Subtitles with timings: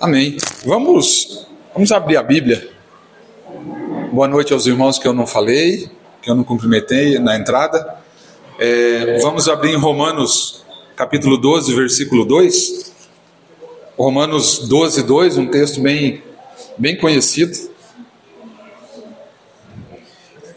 [0.00, 0.38] Amém.
[0.64, 2.70] Vamos, vamos abrir a Bíblia.
[4.10, 5.90] Boa noite aos irmãos que eu não falei,
[6.22, 7.98] que eu não cumprimentei na entrada.
[8.58, 10.64] É, vamos abrir em Romanos
[10.96, 12.94] capítulo 12, versículo 2.
[13.98, 16.22] Romanos 12, 2, um texto bem,
[16.78, 17.70] bem conhecido.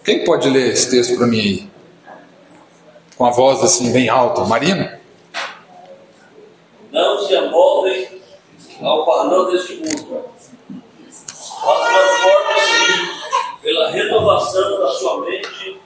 [0.05, 1.69] Quem pode ler esse texto para mim aí?
[3.17, 4.45] Com a voz assim bem alta.
[4.45, 5.01] Marina?
[6.93, 7.62] Não se amoldem
[8.83, 10.25] ao padrão deste mundo.
[11.61, 13.13] Transformem-se
[13.61, 15.79] pela renovação da sua mente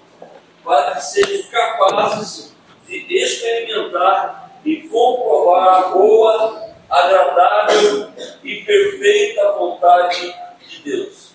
[0.63, 2.53] para que sejam capazes
[2.87, 8.09] de experimentar e comprovar a boa, agradável
[8.43, 10.33] e perfeita vontade
[10.67, 11.31] de Deus.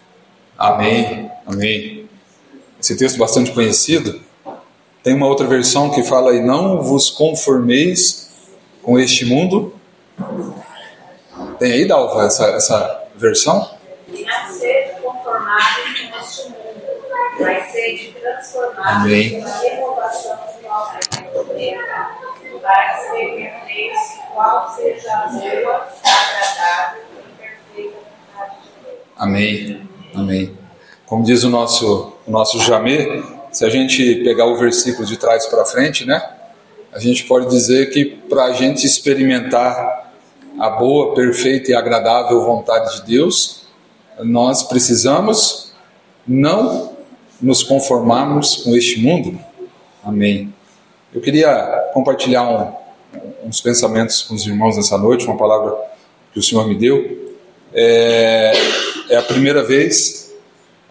[0.59, 1.31] Amém.
[1.47, 2.09] Amém.
[2.81, 4.20] Esse texto bastante conhecido.
[5.03, 8.31] Tem uma outra versão que fala aí: Não vos conformeis
[8.83, 9.75] com este mundo,
[11.62, 13.70] tem aí, Dalva, essa, essa versão?
[14.09, 15.62] Não ser conformado
[16.11, 16.59] com este mundo,
[17.39, 20.39] mas ser transformado pela renovação
[21.33, 21.45] do
[22.61, 23.98] para que experimenteis
[24.34, 28.98] qual seja a boa, agradável e perfeita vontade de Deus.
[29.17, 29.89] Amém.
[30.17, 30.59] Amém.
[31.06, 33.22] Como diz o nosso, o nosso Jamê,
[33.53, 36.28] se a gente pegar o versículo de trás para frente, né?
[36.92, 40.02] A gente pode dizer que para a gente experimentar
[40.58, 43.62] a boa, perfeita e agradável vontade de Deus,
[44.20, 45.72] nós precisamos
[46.27, 46.92] não
[47.41, 49.39] nos conformarmos com este mundo.
[50.05, 50.53] Amém.
[51.12, 55.77] Eu queria compartilhar um, uns pensamentos com os irmãos nessa noite, uma palavra
[56.33, 57.34] que o Senhor me deu.
[57.75, 58.53] É,
[59.11, 60.33] é a primeira vez,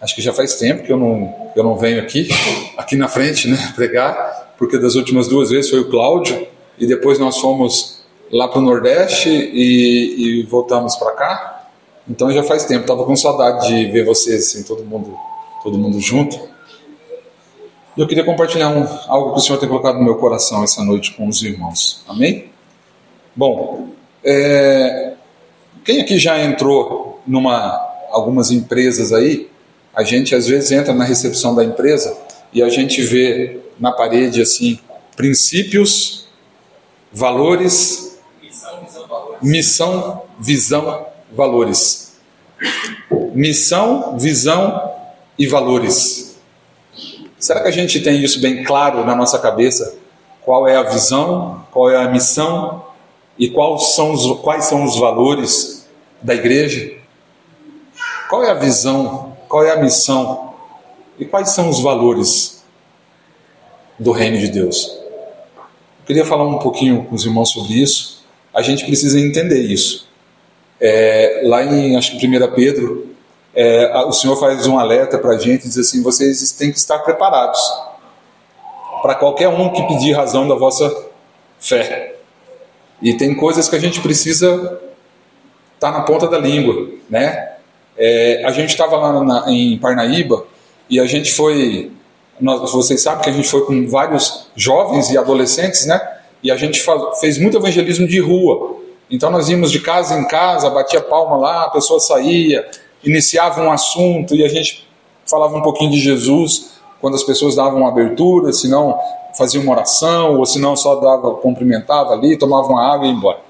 [0.00, 2.28] acho que já faz tempo que eu não, eu não venho aqui,
[2.76, 6.46] aqui na frente, né, pregar, porque das últimas duas vezes foi o Cláudio
[6.78, 8.01] e depois nós fomos
[8.32, 11.68] lá para o Nordeste e, e voltamos para cá.
[12.08, 15.16] Então já faz tempo, estava com saudade de ver vocês, assim, todo mundo,
[15.62, 16.40] todo mundo junto.
[17.96, 21.12] Eu queria compartilhar um, algo que o Senhor tem colocado no meu coração essa noite
[21.12, 22.02] com os irmãos.
[22.08, 22.50] Amém?
[23.36, 23.88] Bom,
[24.24, 25.12] é,
[25.84, 27.78] quem aqui já entrou numa
[28.10, 29.48] algumas empresas aí?
[29.94, 32.16] A gente às vezes entra na recepção da empresa
[32.52, 34.78] e a gente vê na parede assim
[35.14, 36.26] princípios,
[37.12, 38.11] valores
[39.42, 42.20] missão, visão, valores.
[43.34, 44.92] Missão, visão
[45.38, 46.36] e valores.
[47.38, 49.98] Será que a gente tem isso bem claro na nossa cabeça?
[50.42, 52.84] Qual é a visão, qual é a missão
[53.38, 55.88] e quais são os, quais são os valores
[56.20, 56.94] da igreja?
[58.28, 60.54] Qual é a visão, qual é a missão
[61.18, 62.64] e quais são os valores
[63.98, 64.86] do reino de Deus?
[66.00, 68.11] Eu queria falar um pouquinho com os irmãos sobre isso
[68.52, 70.08] a gente precisa entender isso.
[70.80, 73.14] É, lá em, acho que 1 Pedro,
[73.54, 76.98] é, o Senhor faz um alerta para a gente, diz assim, vocês têm que estar
[77.00, 77.60] preparados
[79.02, 81.06] para qualquer um que pedir razão da vossa
[81.58, 82.16] fé.
[83.00, 84.80] E tem coisas que a gente precisa
[85.74, 87.50] estar tá na ponta da língua, né?
[87.96, 90.46] É, a gente estava lá na, em Parnaíba
[90.88, 91.90] e a gente foi,
[92.40, 96.00] nós, vocês sabem que a gente foi com vários jovens e adolescentes, né?
[96.42, 96.82] E a gente
[97.20, 98.76] fez muito evangelismo de rua.
[99.10, 102.66] Então nós íamos de casa em casa, batia palma lá, a pessoa saía,
[103.04, 104.88] iniciava um assunto e a gente
[105.26, 108.98] falava um pouquinho de Jesus quando as pessoas davam uma abertura, se não
[109.36, 113.16] fazia uma oração, ou se não só dava, cumprimentava ali, tomava uma água e ia
[113.16, 113.40] embora.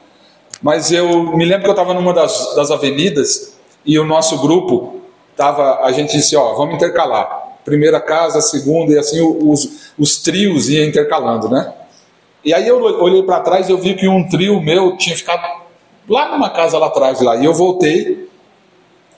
[0.63, 5.01] Mas eu me lembro que eu estava numa das, das avenidas e o nosso grupo
[5.37, 7.59] tava, a gente disse, ó, vamos intercalar.
[7.65, 11.73] Primeira casa, segunda, e assim os, os trios iam intercalando, né?
[12.45, 15.63] E aí eu olhei para trás e eu vi que um trio meu tinha ficado
[16.09, 17.37] lá numa casa lá atrás lá.
[17.37, 18.29] E eu voltei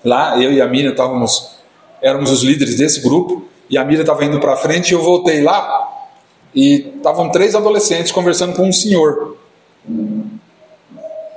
[0.05, 1.59] lá, eu e a Miriam estávamos,
[2.03, 5.43] éramos os líderes desse grupo, e a Miriam estava indo para frente e eu voltei
[5.43, 5.91] lá
[6.55, 9.37] e estavam três adolescentes conversando com um senhor.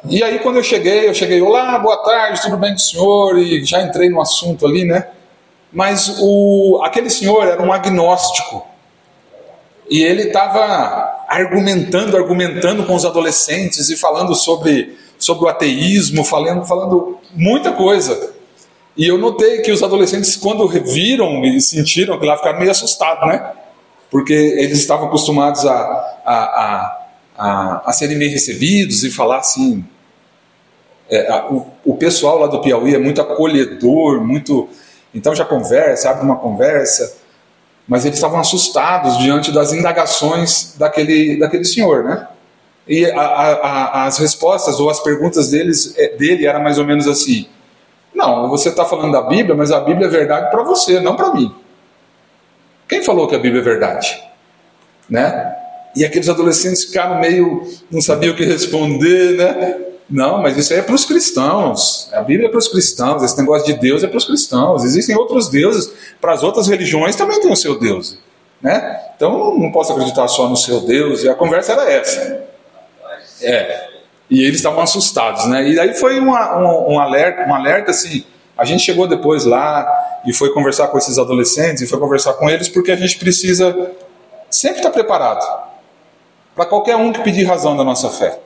[0.10, 3.38] E aí quando eu cheguei, eu cheguei, olá, boa tarde, tudo bem com o senhor?
[3.38, 5.08] E já entrei no assunto ali, né?
[5.72, 8.66] Mas o, aquele senhor era um agnóstico.
[9.90, 16.66] E ele estava argumentando, argumentando com os adolescentes e falando sobre, sobre o ateísmo, falando,
[16.66, 18.34] falando muita coisa.
[18.98, 23.28] E eu notei que os adolescentes, quando viram e sentiram que lá ficaram meio assustados,
[23.28, 23.54] né?
[24.10, 25.74] Porque eles estavam acostumados a,
[26.26, 27.08] a, a,
[27.38, 29.86] a, a serem bem recebidos e falar assim.
[31.10, 34.68] É, a, o, o pessoal lá do Piauí é muito acolhedor, muito.
[35.14, 37.27] Então já conversa, abre uma conversa
[37.88, 42.28] mas eles estavam assustados diante das indagações daquele, daquele senhor, né?
[42.88, 46.86] E a, a, a, as respostas ou as perguntas deles, é, dele era mais ou
[46.86, 47.48] menos assim:
[48.14, 51.34] Não, você está falando da Bíblia, mas a Bíblia é verdade para você, não para
[51.34, 51.54] mim.
[52.88, 54.22] Quem falou que a Bíblia é verdade?
[55.10, 55.54] Né?
[55.96, 59.87] E aqueles adolescentes ficaram meio, não sabiam o que responder, né?
[60.10, 62.10] Não, mas isso aí é para os cristãos.
[62.14, 63.24] A Bíblia é para os cristãos.
[63.24, 64.84] Esse negócio de Deus é para os cristãos.
[64.84, 65.92] Existem outros deuses.
[66.22, 68.18] Para as outras religiões também tem o seu Deus.
[68.62, 69.02] Né?
[69.16, 71.24] Então não posso acreditar só no seu Deus.
[71.24, 72.42] E a conversa era essa.
[73.42, 73.88] É.
[74.30, 75.68] E eles estavam assustados, né?
[75.70, 78.26] E aí foi uma, um, um, alerta, um alerta assim.
[78.58, 79.86] A gente chegou depois lá
[80.26, 83.92] e foi conversar com esses adolescentes e foi conversar com eles porque a gente precisa
[84.50, 85.46] sempre estar preparado
[86.56, 88.40] para qualquer um que pedir razão da nossa fé.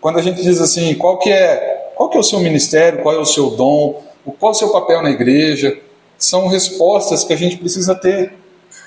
[0.00, 3.14] Quando a gente diz assim, qual que é, qual que é o seu ministério, qual
[3.14, 4.02] é o seu dom,
[4.38, 5.78] qual é o seu papel na igreja,
[6.16, 8.32] são respostas que a gente precisa ter,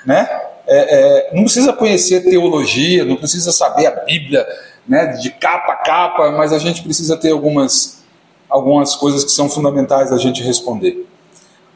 [0.06, 0.28] né?
[0.66, 4.48] É, é, não precisa conhecer teologia, não precisa saber a Bíblia,
[4.88, 8.04] né, de capa a capa, mas a gente precisa ter algumas,
[8.50, 11.06] algumas coisas que são fundamentais a gente responder.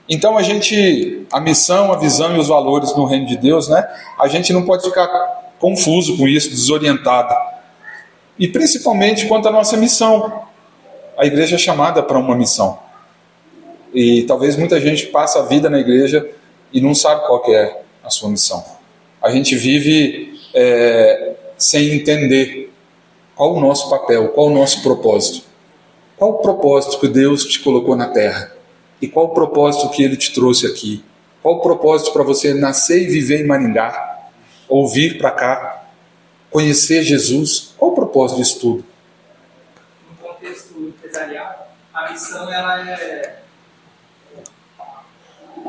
[0.10, 3.86] Então a gente, a missão, a visão e os valores no reino de Deus, né?
[4.18, 5.10] A gente não pode ficar
[5.60, 7.36] confuso com isso, desorientado.
[8.40, 10.44] E principalmente quanto à nossa missão.
[11.18, 12.80] A igreja é chamada para uma missão.
[13.94, 16.30] E talvez muita gente passe a vida na igreja
[16.72, 18.64] e não sabe qual é a sua missão.
[19.22, 22.72] A gente vive é, sem entender
[23.36, 25.46] qual o nosso papel, qual o nosso propósito.
[26.18, 28.52] Qual o propósito que Deus te colocou na terra?
[29.02, 31.04] E qual o propósito que Ele te trouxe aqui?
[31.44, 34.18] Qual o propósito para você nascer e viver em Maringá?
[34.68, 35.77] Ou vir para cá?
[36.50, 37.74] Conhecer Jesus?
[37.78, 38.86] Qual o propósito disso tudo?
[40.10, 43.40] No contexto empresarial, a missão ela é.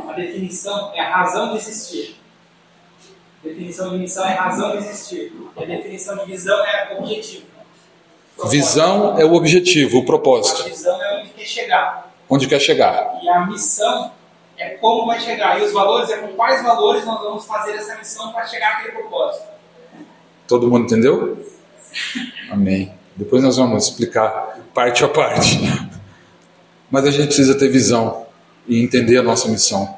[0.09, 2.17] A definição é a razão de existir.
[3.45, 5.33] A definição de missão é a razão de existir.
[5.57, 7.47] E a definição de visão é o objetivo.
[8.47, 10.63] Visão é o objetivo, o propósito.
[10.63, 12.15] A visão é onde quer chegar.
[12.31, 13.19] Onde quer chegar.
[13.23, 14.13] E a missão
[14.57, 15.61] é como vai chegar.
[15.61, 18.93] E os valores é com quais valores nós vamos fazer essa missão para chegar àquele
[18.93, 19.58] propósito.
[20.49, 21.47] Todo mundo entendeu?
[22.51, 22.93] Amém.
[23.15, 25.61] Depois nós vamos explicar parte a parte.
[26.91, 28.27] Mas a gente precisa ter visão
[28.67, 29.97] e entender a nossa missão.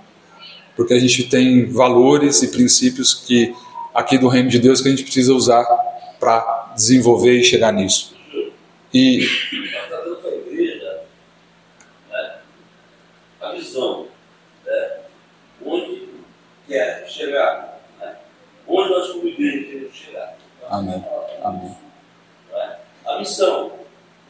[0.76, 3.54] Porque a gente tem valores e princípios que
[3.94, 5.64] aqui do reino de Deus que a gente precisa usar
[6.18, 8.16] para desenvolver e chegar nisso.
[8.92, 9.26] E
[10.50, 11.02] igreja,
[12.10, 12.38] né,
[13.40, 14.06] a visão,
[14.66, 14.90] né,
[15.64, 16.08] onde
[16.66, 17.69] quer chegar,
[18.70, 20.36] onde nós como igreja queremos chegar.
[20.68, 21.04] Amém.
[21.42, 21.76] Amém.
[22.52, 23.72] Né, a missão,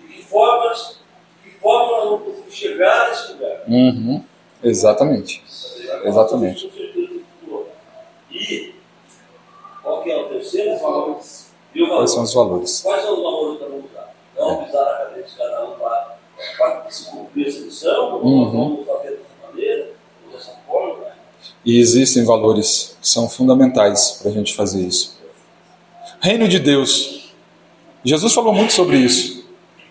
[0.01, 1.01] de que formas,
[1.45, 3.63] de que forma nós vamos conseguir chegar nesse lugar.
[3.69, 4.25] Uhum.
[4.63, 5.43] Exatamente.
[6.05, 6.71] Exatamente.
[8.31, 8.75] E
[9.83, 10.75] qual que é o terceiro?
[10.75, 11.55] Os valores.
[11.75, 11.99] E o valor.
[11.99, 12.81] Quais são os valores?
[12.83, 14.15] Quais são os valores que nós vamos usar?
[14.37, 18.51] Não pisar na cabeça de cada um para se cumprir essa missão, Uhum.
[18.51, 19.91] vamos fazer dessa maneira,
[20.27, 21.10] ou dessa forma.
[21.65, 25.19] E existem valores que são fundamentais para a gente fazer isso.
[26.21, 27.33] Reino de Deus.
[28.05, 29.45] Jesus falou muito sobre isso.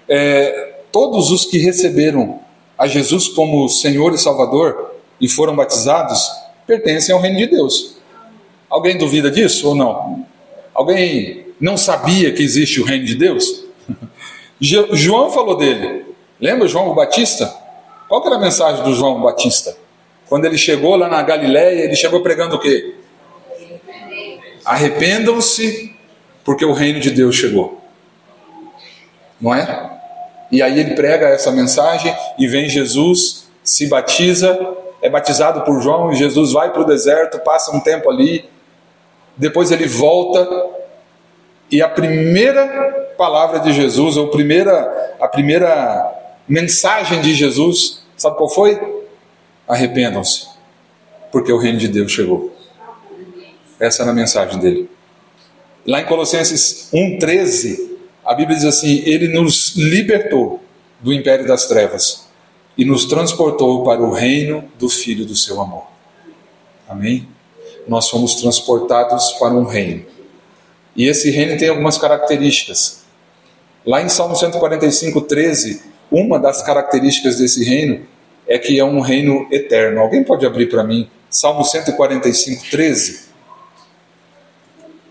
[0.07, 2.39] É, todos os que receberam
[2.77, 6.29] a Jesus como Senhor e Salvador e foram batizados
[6.65, 7.97] pertencem ao reino de Deus.
[8.69, 10.25] Alguém duvida disso ou não?
[10.73, 13.65] Alguém não sabia que existe o reino de Deus?
[14.61, 16.05] João falou dele.
[16.39, 17.53] Lembra João Batista?
[18.07, 19.75] Qual era a mensagem do João Batista?
[20.29, 22.95] Quando ele chegou lá na Galiléia, ele chegou pregando o quê?
[24.63, 25.95] Arrependam-se,
[26.45, 27.81] porque o reino de Deus chegou.
[29.41, 29.89] Não é?
[30.51, 36.11] E aí ele prega essa mensagem e vem Jesus, se batiza, é batizado por João,
[36.11, 38.47] e Jesus vai para o deserto, passa um tempo ali,
[39.35, 40.47] depois ele volta
[41.71, 46.13] e a primeira palavra de Jesus, ou primeira, a primeira
[46.47, 48.98] mensagem de Jesus, sabe qual foi?
[49.69, 50.47] Arrependam-se,
[51.31, 52.51] porque o reino de Deus chegou.
[53.79, 54.89] Essa era a mensagem dele.
[55.85, 57.77] Lá em Colossenses 1,13,
[58.25, 60.59] a Bíblia diz assim: Ele nos libertou
[60.99, 62.27] do império das trevas
[62.75, 65.85] e nos transportou para o reino do Filho do seu amor.
[66.87, 67.27] Amém?
[67.87, 70.03] Nós fomos transportados para um reino.
[70.95, 73.03] E esse reino tem algumas características.
[73.85, 78.05] Lá em Salmo 145, 13, uma das características desse reino
[78.49, 80.01] é que é um reino eterno.
[80.01, 81.09] Alguém pode abrir para mim?
[81.29, 83.29] Salmo 145, 13.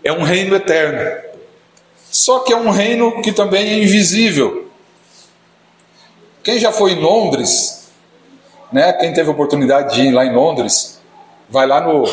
[0.03, 1.29] É um reino eterno.
[2.11, 4.69] Só que é um reino que também é invisível.
[6.43, 7.89] Quem já foi em Londres,
[8.73, 8.91] né?
[8.93, 11.01] Quem teve a oportunidade de ir lá em Londres,
[11.49, 12.03] vai lá no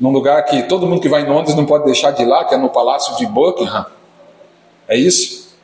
[0.00, 2.44] num lugar que todo mundo que vai em Londres não pode deixar de ir lá,
[2.44, 3.86] que é no Palácio de Buckingham.
[4.88, 5.56] É isso?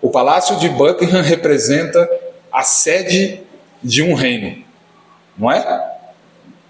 [0.00, 2.08] O palácio de Buckingham representa
[2.56, 3.42] a sede
[3.82, 4.64] de um reino,
[5.36, 5.92] não é?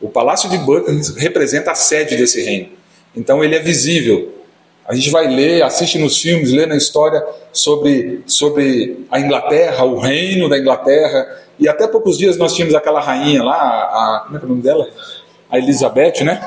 [0.01, 2.71] O palácio de Buckingham representa a sede desse reino.
[3.15, 4.35] Então ele é visível.
[4.85, 10.01] A gente vai ler, assiste nos filmes, lê na história sobre, sobre a Inglaterra, o
[10.01, 11.25] reino da Inglaterra.
[11.57, 14.63] E até poucos dias nós tínhamos aquela rainha lá, a, como é, é o nome
[14.63, 14.89] dela?
[15.49, 16.41] A Elizabeth, né?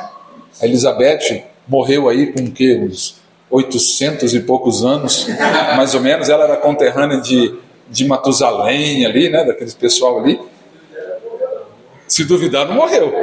[0.62, 2.75] A Elizabeth morreu aí com o quê?
[2.75, 5.29] Uns 800 e poucos anos,
[5.77, 6.27] mais ou menos.
[6.27, 7.58] Ela era conterrânea de,
[7.89, 9.43] de Matusalém ali, né?
[9.43, 10.39] Daqueles pessoal ali.
[12.08, 13.13] Se duvidar, não morreu.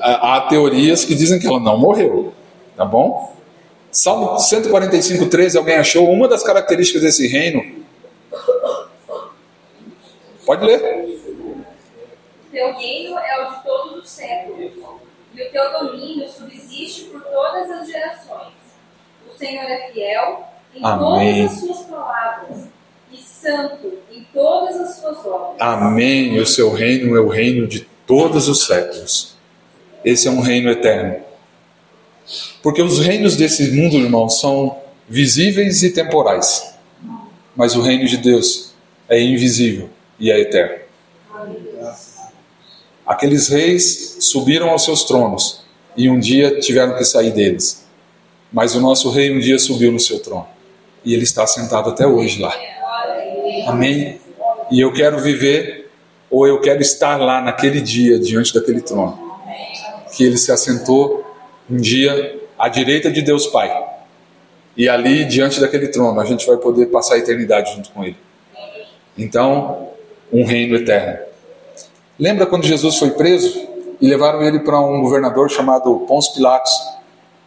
[0.00, 2.32] Há teorias que dizem que ela não morreu,
[2.76, 3.34] tá bom?
[3.90, 7.84] Salmo 145, 13, alguém achou uma das características desse reino?
[10.44, 10.80] Pode ler.
[12.52, 14.72] Teu reino é o de todos os séculos,
[15.34, 18.54] e o teu domínio subsiste por todas as gerações.
[19.28, 21.46] O Senhor é fiel em Amém.
[21.46, 22.75] todas as suas palavras
[23.12, 25.60] e santo em todas as suas obras.
[25.60, 26.38] Amém.
[26.38, 29.36] O seu reino é o reino de todos os séculos.
[30.04, 31.24] Esse é um reino eterno.
[32.62, 36.74] Porque os reinos desse mundo, irmão, são visíveis e temporais.
[37.54, 38.72] Mas o reino de Deus
[39.08, 40.84] é invisível e é eterno.
[43.06, 45.64] Aqueles reis subiram aos seus tronos
[45.96, 47.86] e um dia tiveram que sair deles.
[48.52, 50.48] Mas o nosso rei um dia subiu no seu trono
[51.04, 52.52] e ele está sentado até hoje lá.
[53.66, 54.20] Amém?
[54.70, 55.90] E eu quero viver,
[56.30, 59.18] ou eu quero estar lá naquele dia, diante daquele trono.
[60.16, 61.24] Que ele se assentou
[61.70, 63.84] um dia à direita de Deus Pai.
[64.76, 68.16] E ali, diante daquele trono, a gente vai poder passar a eternidade junto com Ele.
[69.16, 69.88] Então,
[70.32, 71.18] um reino eterno.
[72.18, 73.66] Lembra quando Jesus foi preso
[74.00, 76.72] e levaram ele para um governador chamado Pôncio Pilatos?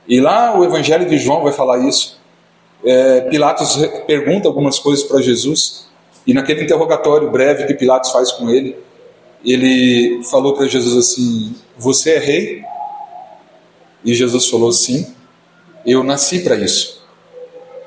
[0.07, 2.19] E lá o Evangelho de João vai falar isso.
[2.83, 5.88] É, Pilatos pergunta algumas coisas para Jesus
[6.25, 8.75] e naquele interrogatório breve que Pilatos faz com ele,
[9.45, 12.63] ele falou para Jesus assim: Você é rei?
[14.03, 15.07] E Jesus falou: Sim,
[15.85, 17.03] eu nasci para isso.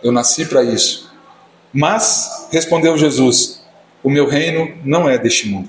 [0.02, 1.10] Eu nasci para isso.
[1.72, 3.62] Mas, respondeu Jesus:
[4.02, 5.68] O meu reino não é deste mundo.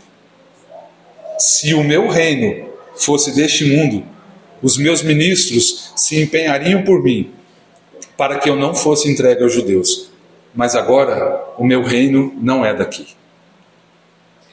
[1.38, 4.06] Se o meu reino fosse deste mundo,
[4.62, 7.32] os meus ministros se empenhariam por mim,
[8.16, 10.13] para que eu não fosse entregue aos judeus.
[10.54, 13.08] Mas agora o meu reino não é daqui.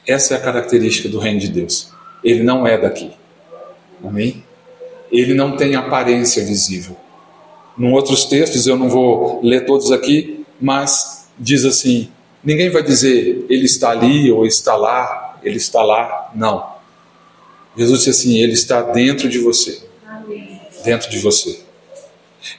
[0.07, 1.91] Essa é a característica do reino de Deus.
[2.23, 3.11] Ele não é daqui.
[4.03, 4.43] Amém?
[5.11, 6.95] ele não tem aparência visível.
[7.77, 12.09] Em outros textos, eu não vou ler todos aqui, mas diz assim:
[12.43, 16.31] ninguém vai dizer ele está ali ou está lá, ele está lá.
[16.33, 16.71] Não.
[17.75, 19.83] Jesus disse assim: ele está dentro de você.
[20.83, 21.61] Dentro de você.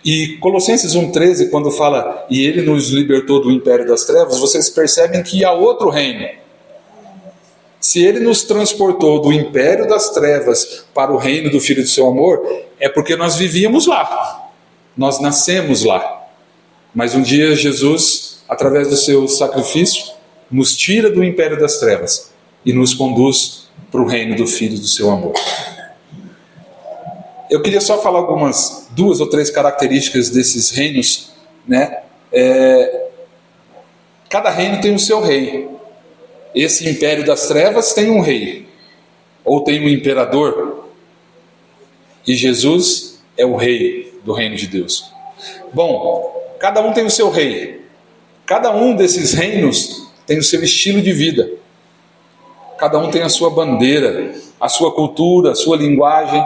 [0.04, 5.22] E Colossenses 1,13, quando fala e ele nos libertou do império das trevas, vocês percebem
[5.22, 6.42] que há outro reino
[7.82, 12.06] se ele nos transportou do império das trevas para o reino do Filho do seu
[12.06, 12.40] amor,
[12.78, 14.50] é porque nós vivíamos lá,
[14.96, 16.28] nós nascemos lá.
[16.94, 20.04] Mas um dia Jesus, através do seu sacrifício,
[20.48, 22.30] nos tira do império das trevas
[22.64, 25.32] e nos conduz para o reino do Filho do seu amor.
[27.52, 31.32] Eu queria só falar algumas, duas ou três características desses reinos,
[31.68, 31.98] né?
[32.32, 33.08] É,
[34.30, 35.68] cada reino tem o seu rei.
[36.54, 38.66] Esse império das trevas tem um rei,
[39.44, 40.88] ou tem um imperador,
[42.26, 45.12] e Jesus é o rei do reino de Deus.
[45.74, 47.82] Bom, cada um tem o seu rei,
[48.46, 51.50] cada um desses reinos tem o seu estilo de vida,
[52.78, 56.42] cada um tem a sua bandeira, a sua cultura, a sua linguagem,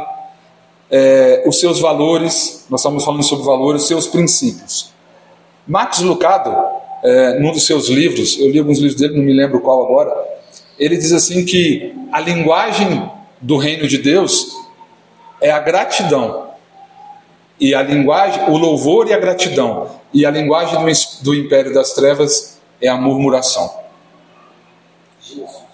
[0.90, 4.92] é, os seus valores, nós estamos falando sobre valores, os seus princípios.
[5.66, 6.54] Max Lucado,
[7.02, 10.14] é, num dos seus livros, eu li alguns livros dele, não me lembro qual agora,
[10.78, 14.56] ele diz assim que a linguagem do reino de Deus
[15.40, 16.46] é a gratidão.
[17.58, 19.90] E a linguagem, o louvor e a gratidão.
[20.12, 23.70] E a linguagem do, do império das trevas é a murmuração.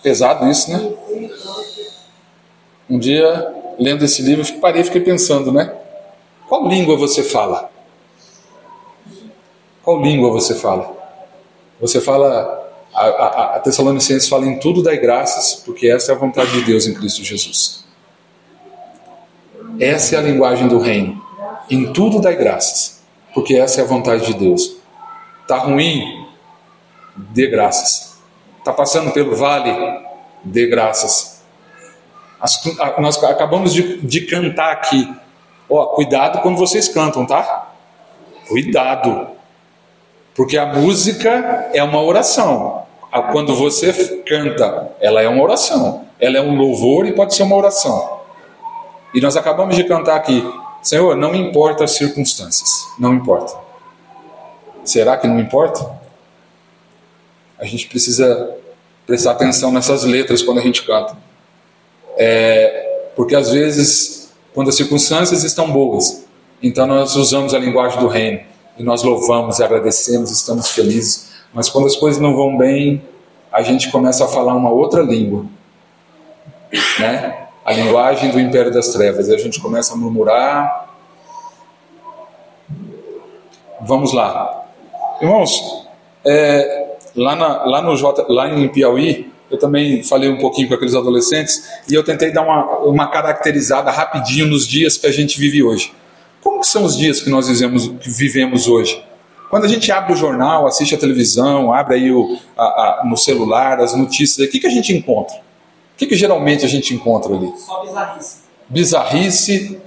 [0.02, 0.92] Pesado isso, né?
[2.92, 5.74] Um dia, lendo esse livro, parei e fiquei pensando, né?
[6.46, 7.70] Qual língua você fala?
[9.82, 10.94] Qual língua você fala?
[11.80, 16.18] Você fala, a, a, a Tessalonicenses fala em tudo dai graças, porque essa é a
[16.18, 17.82] vontade de Deus em Cristo Jesus.
[19.80, 21.18] Essa é a linguagem do reino.
[21.70, 24.76] Em tudo dai graças, porque essa é a vontade de Deus.
[25.48, 26.26] Tá ruim?
[27.16, 28.18] Dê graças.
[28.62, 29.72] Tá passando pelo vale?
[30.44, 31.31] Dê graças.
[32.42, 35.08] As, a, nós acabamos de, de cantar aqui.
[35.70, 37.70] Ó, cuidado quando vocês cantam, tá?
[38.48, 39.28] Cuidado.
[40.34, 42.82] Porque a música é uma oração.
[43.30, 43.92] Quando você
[44.26, 46.04] canta, ela é uma oração.
[46.18, 48.20] Ela é um louvor e pode ser uma oração.
[49.14, 50.42] E nós acabamos de cantar aqui:
[50.82, 52.88] Senhor, não importa as circunstâncias.
[52.98, 53.54] Não importa.
[54.84, 55.88] Será que não importa?
[57.56, 58.56] A gente precisa
[59.06, 61.16] prestar atenção nessas letras quando a gente canta.
[62.16, 66.24] É, porque às vezes, quando as circunstâncias estão boas,
[66.62, 68.40] então nós usamos a linguagem do reino
[68.78, 71.32] e nós louvamos, agradecemos, estamos felizes.
[71.52, 73.02] Mas quando as coisas não vão bem,
[73.50, 75.44] a gente começa a falar uma outra língua,
[76.98, 77.48] né?
[77.64, 79.28] A linguagem do império das trevas.
[79.28, 80.88] E a gente começa a murmurar.
[83.80, 84.64] Vamos lá,
[85.20, 85.86] irmãos.
[86.24, 90.74] É, lá, na, lá no J, lá em Piauí, eu também falei um pouquinho com
[90.74, 95.38] aqueles adolescentes e eu tentei dar uma, uma caracterizada rapidinho nos dias que a gente
[95.38, 95.92] vive hoje.
[96.40, 99.04] Como que são os dias que nós vivemos, que vivemos hoje?
[99.50, 103.14] Quando a gente abre o jornal, assiste a televisão, abre aí o, a, a, no
[103.14, 105.36] celular as notícias, o que, que a gente encontra?
[105.36, 107.52] O que, que geralmente a gente encontra ali?
[107.58, 108.36] Só bizarrice.
[108.70, 109.80] Bizarrice,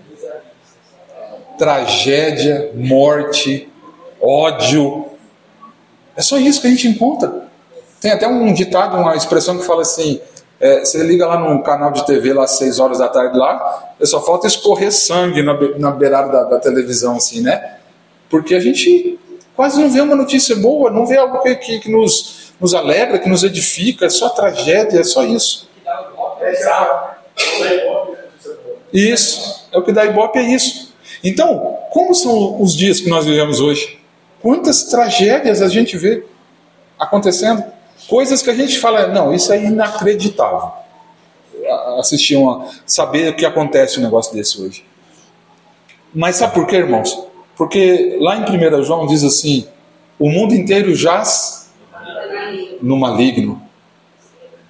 [1.57, 3.67] tragédia, morte,
[4.21, 5.07] ódio.
[6.15, 7.44] É só isso que a gente encontra.
[8.01, 10.19] Tem até um ditado, uma expressão que fala assim:
[10.59, 13.95] é, você liga lá num canal de TV lá às 6 horas da tarde lá,
[14.03, 17.77] só falta escorrer sangue na, na beirada da, da, televisão, assim, né?
[18.29, 19.19] Porque a gente
[19.55, 23.19] quase não vê uma notícia boa, não vê algo que, que, que nos, nos alegra,
[23.19, 25.69] que nos edifica, é só tragédia, é só isso.
[28.93, 30.93] Isso, é o que dá ibope, é isso.
[31.23, 33.99] Então, como são os dias que nós vivemos hoje?
[34.41, 36.23] Quantas tragédias a gente vê
[36.97, 37.74] acontecendo?
[38.07, 40.71] Coisas que a gente fala, não, isso é inacreditável.
[41.99, 44.85] Assistir uma, saber o que acontece um negócio desse hoje.
[46.13, 47.27] Mas sabe por quê, irmãos?
[47.57, 49.67] Porque lá em 1 João diz assim:
[50.19, 51.71] o mundo inteiro jaz
[52.81, 53.61] no maligno.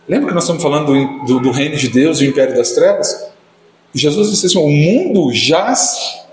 [0.07, 3.27] Lembra que nós estamos falando do, do, reino de Deus e o império das trevas?
[3.93, 6.23] Jesus disse assim: o mundo jaz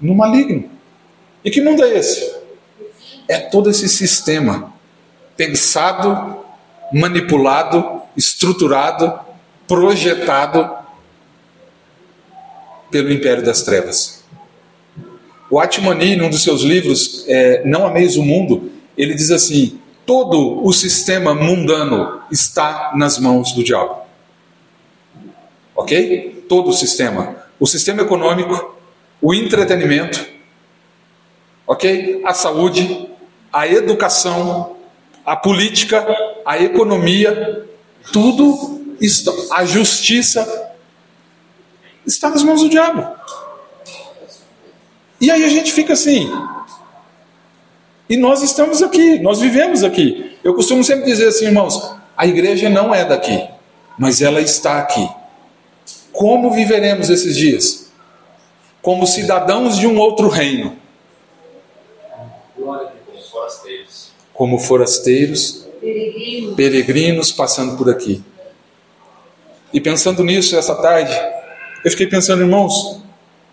[0.00, 0.70] no maligno.
[1.44, 2.36] E que mundo é esse?
[3.28, 4.72] É todo esse sistema
[5.36, 6.37] pensado
[6.92, 9.18] manipulado, estruturado,
[9.66, 10.68] projetado
[12.90, 14.24] pelo império das trevas.
[15.50, 20.64] O Atmani, num dos seus livros, é, Não Ameis o Mundo, ele diz assim: todo
[20.64, 24.02] o sistema mundano está nas mãos do diabo.
[25.74, 26.44] Ok?
[26.48, 27.36] Todo o sistema.
[27.60, 28.76] O sistema econômico,
[29.20, 30.24] o entretenimento,
[31.66, 32.22] ok?
[32.24, 33.08] A saúde,
[33.52, 34.76] a educação,
[35.24, 36.06] a política,
[36.48, 37.68] a economia,
[38.10, 40.72] tudo está, a justiça
[42.06, 43.06] está nas mãos do diabo.
[45.20, 46.26] E aí a gente fica assim.
[48.08, 50.38] E nós estamos aqui, nós vivemos aqui.
[50.42, 53.46] Eu costumo sempre dizer assim, irmãos, a igreja não é daqui,
[53.98, 55.06] mas ela está aqui.
[56.12, 57.92] Como viveremos esses dias?
[58.80, 60.78] Como cidadãos de um outro reino.
[64.32, 66.54] Como forasteiros peregrinos.
[66.54, 68.22] peregrinos passando por aqui.
[69.72, 71.12] E pensando nisso essa tarde,
[71.84, 73.02] eu fiquei pensando, irmãos,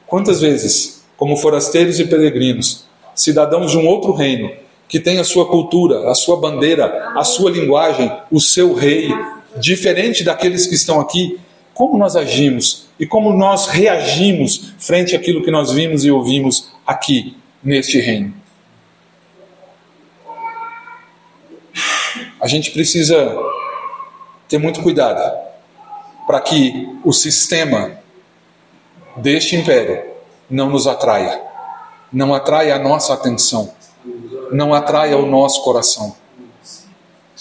[0.07, 4.51] quantas vezes, como forasteiros e peregrinos, cidadãos de um outro reino,
[4.87, 9.09] que tem a sua cultura, a sua bandeira, a sua linguagem, o seu rei,
[9.57, 11.39] diferente daqueles que estão aqui,
[11.73, 17.35] como nós agimos e como nós reagimos frente àquilo que nós vimos e ouvimos aqui
[17.63, 18.33] neste reino?
[22.45, 23.35] A gente precisa
[24.47, 25.35] ter muito cuidado
[26.27, 27.97] para que o sistema
[29.17, 30.03] deste império
[30.47, 31.41] não nos atraia,
[32.13, 33.73] não atraia a nossa atenção,
[34.51, 36.15] não atraia o nosso coração.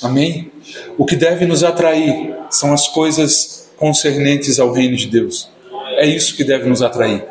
[0.02, 0.50] Amém?
[0.96, 5.50] O que deve nos atrair são as coisas concernentes ao reino de Deus.
[5.98, 7.26] É isso que deve nos atrair.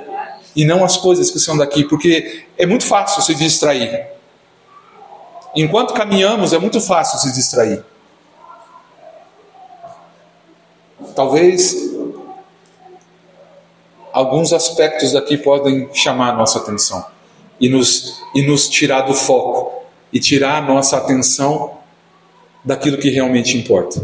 [0.55, 4.12] E não as coisas que são daqui, porque é muito fácil se distrair.
[5.55, 7.83] Enquanto caminhamos, é muito fácil se distrair.
[11.15, 11.93] Talvez
[14.11, 17.05] alguns aspectos daqui podem chamar a nossa atenção
[17.59, 21.77] e nos, e nos tirar do foco e tirar a nossa atenção
[22.63, 24.03] daquilo que realmente importa.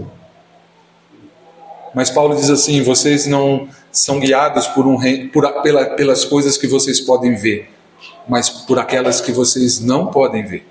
[1.93, 4.97] Mas Paulo diz assim: vocês não são guiados por um
[5.29, 7.71] por, pela, pelas coisas que vocês podem ver,
[8.27, 10.67] mas por aquelas que vocês não podem ver.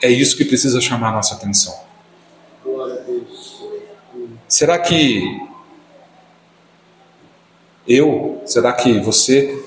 [0.00, 1.74] É isso que precisa chamar a nossa atenção.
[4.46, 5.40] Será que
[7.86, 9.64] eu, será que você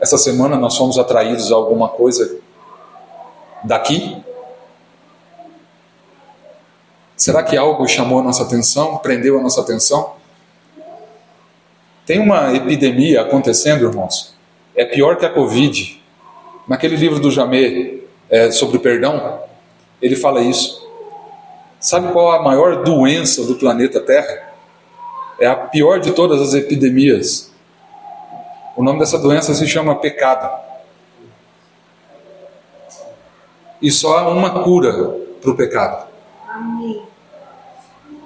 [0.00, 2.38] essa semana nós fomos atraídos a alguma coisa
[3.64, 4.22] daqui?
[7.16, 10.14] Será que algo chamou a nossa atenção, prendeu a nossa atenção?
[12.04, 14.34] Tem uma epidemia acontecendo, irmãos.
[14.74, 16.00] É pior que a Covid.
[16.68, 19.40] Naquele livro do Jamé é, sobre perdão,
[20.00, 20.86] ele fala isso.
[21.78, 24.54] Sabe qual a maior doença do planeta Terra?
[25.38, 27.52] É a pior de todas as epidemias.
[28.76, 30.64] O nome dessa doença se chama pecado.
[33.80, 34.92] E só há uma cura
[35.40, 36.08] para o pecado.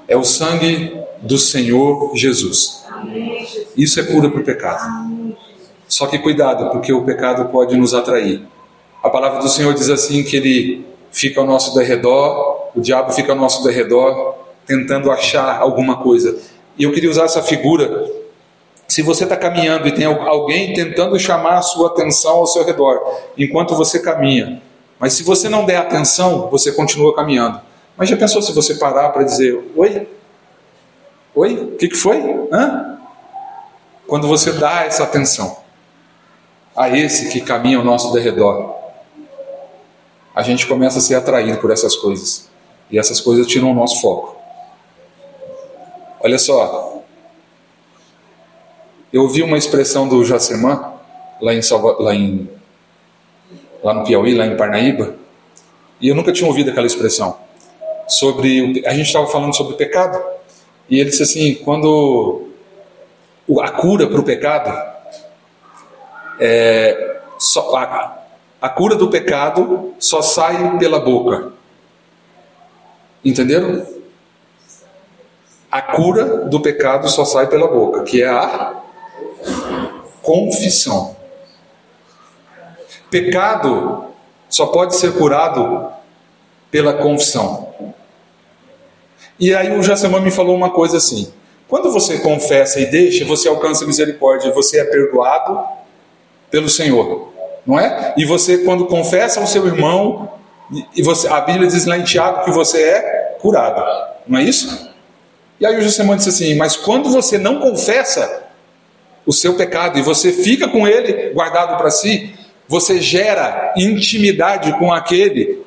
[0.07, 2.85] É o sangue do Senhor Jesus.
[3.77, 5.37] Isso é cura para o pecado.
[5.89, 8.47] Só que cuidado, porque o pecado pode nos atrair.
[9.03, 13.33] A palavra do Senhor diz assim que ele fica ao nosso derredor, o diabo fica
[13.33, 14.35] ao nosso derredor,
[14.67, 16.39] tentando achar alguma coisa.
[16.77, 18.09] E eu queria usar essa figura.
[18.87, 23.01] Se você está caminhando e tem alguém tentando chamar a sua atenção ao seu redor,
[23.39, 24.61] enquanto você caminha,
[24.99, 27.61] mas se você não der atenção, você continua caminhando.
[27.97, 30.09] Mas já pensou se você parar para dizer: Oi?
[31.35, 31.55] Oi?
[31.55, 32.19] O que, que foi?
[32.53, 32.99] Hã?
[34.07, 35.57] Quando você dá essa atenção
[36.77, 38.80] a esse que caminha ao nosso derredor,
[40.35, 42.49] a gente começa a ser atraído por essas coisas.
[42.91, 44.37] E essas coisas tiram o nosso foco.
[46.21, 47.03] Olha só.
[49.13, 50.95] Eu ouvi uma expressão do Jacemã,
[51.41, 52.49] lá em, Salva, lá em
[53.83, 55.15] lá no Piauí, lá em Parnaíba,
[56.01, 57.39] e eu nunca tinha ouvido aquela expressão.
[58.07, 60.23] Sobre a gente estava falando sobre pecado,
[60.89, 62.49] e ele disse assim, quando
[63.61, 64.71] a cura para o pecado
[66.39, 68.20] é só, a,
[68.61, 71.53] a cura do pecado só sai pela boca.
[73.25, 73.87] Entenderam?
[75.71, 78.75] A cura do pecado só sai pela boca, que é a
[80.21, 81.17] confissão.
[83.11, 84.07] Pecado
[84.49, 85.91] só pode ser curado
[86.71, 87.73] pela confissão.
[89.39, 91.33] E aí o Jassamã me falou uma coisa assim:
[91.67, 95.65] quando você confessa e deixa, você alcança misericórdia, você é perdoado
[96.51, 97.30] pelo Senhor
[97.71, 98.15] não é?
[98.17, 100.33] E você, quando confessa ao seu irmão,
[100.97, 103.81] e você, a Bíblia diz lá em Tiago que você é curado,
[104.27, 104.91] não é isso?
[105.61, 108.43] E aí o Josemã disse assim: Mas quando você não confessa
[109.25, 112.35] o seu pecado e você fica com ele guardado para si,
[112.67, 115.65] você gera intimidade com aquele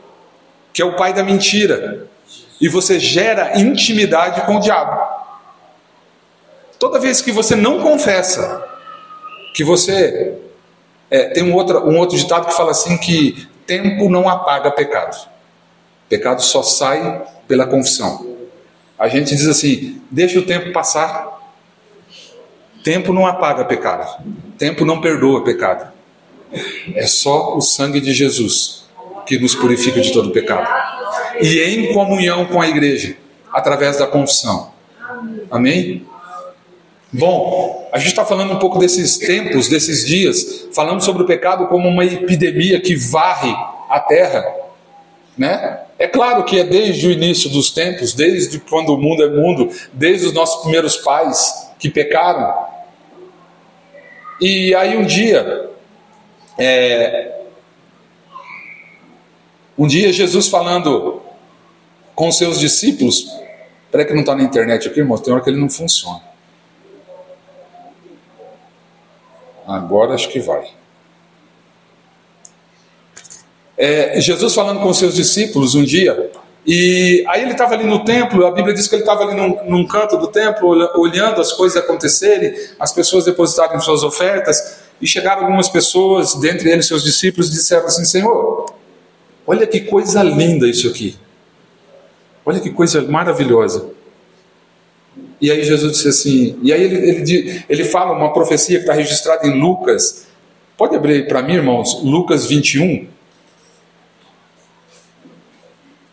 [0.74, 2.08] que é o pai da mentira,
[2.60, 5.00] e você gera intimidade com o diabo.
[6.78, 8.62] Toda vez que você não confessa
[9.54, 10.34] que você
[11.14, 15.16] é, tem um outro, um outro ditado que fala assim que tempo não apaga pecado.
[16.10, 18.36] Pecado só sai pela confissão.
[18.98, 21.40] A gente diz assim, deixa o tempo passar.
[22.84, 24.24] Tempo não apaga pecado.
[24.58, 25.94] Tempo não perdoa pecado.
[26.96, 28.86] É só o sangue de Jesus
[29.28, 30.68] que nos purifica de todo pecado.
[31.40, 33.16] E em comunhão com a igreja,
[33.52, 34.72] através da confissão.
[35.52, 36.08] Amém?
[37.12, 41.68] Bom, a gente está falando um pouco desses tempos, desses dias, falando sobre o pecado
[41.68, 43.56] como uma epidemia que varre
[43.88, 44.44] a terra,
[45.38, 45.82] né?
[46.00, 49.70] É claro que é desde o início dos tempos, desde quando o mundo é mundo,
[49.94, 52.52] desde os nossos primeiros pais que pecaram.
[54.42, 55.70] E aí um dia,
[56.58, 57.42] é,
[59.78, 61.22] um dia Jesus falando
[62.16, 63.28] com seus discípulos,
[63.92, 66.33] peraí que não está na internet aqui, irmão, tem hora que ele não funciona.
[69.68, 70.68] Agora acho que vai.
[73.78, 76.32] É, Jesus falando com seus discípulos um dia,
[76.66, 79.66] e aí ele estava ali no templo, a Bíblia diz que ele estava ali num,
[79.66, 85.42] num, canto do templo, olhando as coisas acontecerem, as pessoas depositarem suas ofertas, e chegaram
[85.42, 88.74] algumas pessoas, dentre eles seus discípulos, e disseram assim: Senhor,
[89.46, 91.18] olha que coisa linda isso aqui,
[92.46, 93.90] olha que coisa maravilhosa.
[95.44, 98.94] E aí Jesus disse assim, e aí ele, ele, ele fala uma profecia que está
[98.94, 100.26] registrada em Lucas.
[100.78, 103.10] Pode abrir para mim, irmãos, Lucas 21.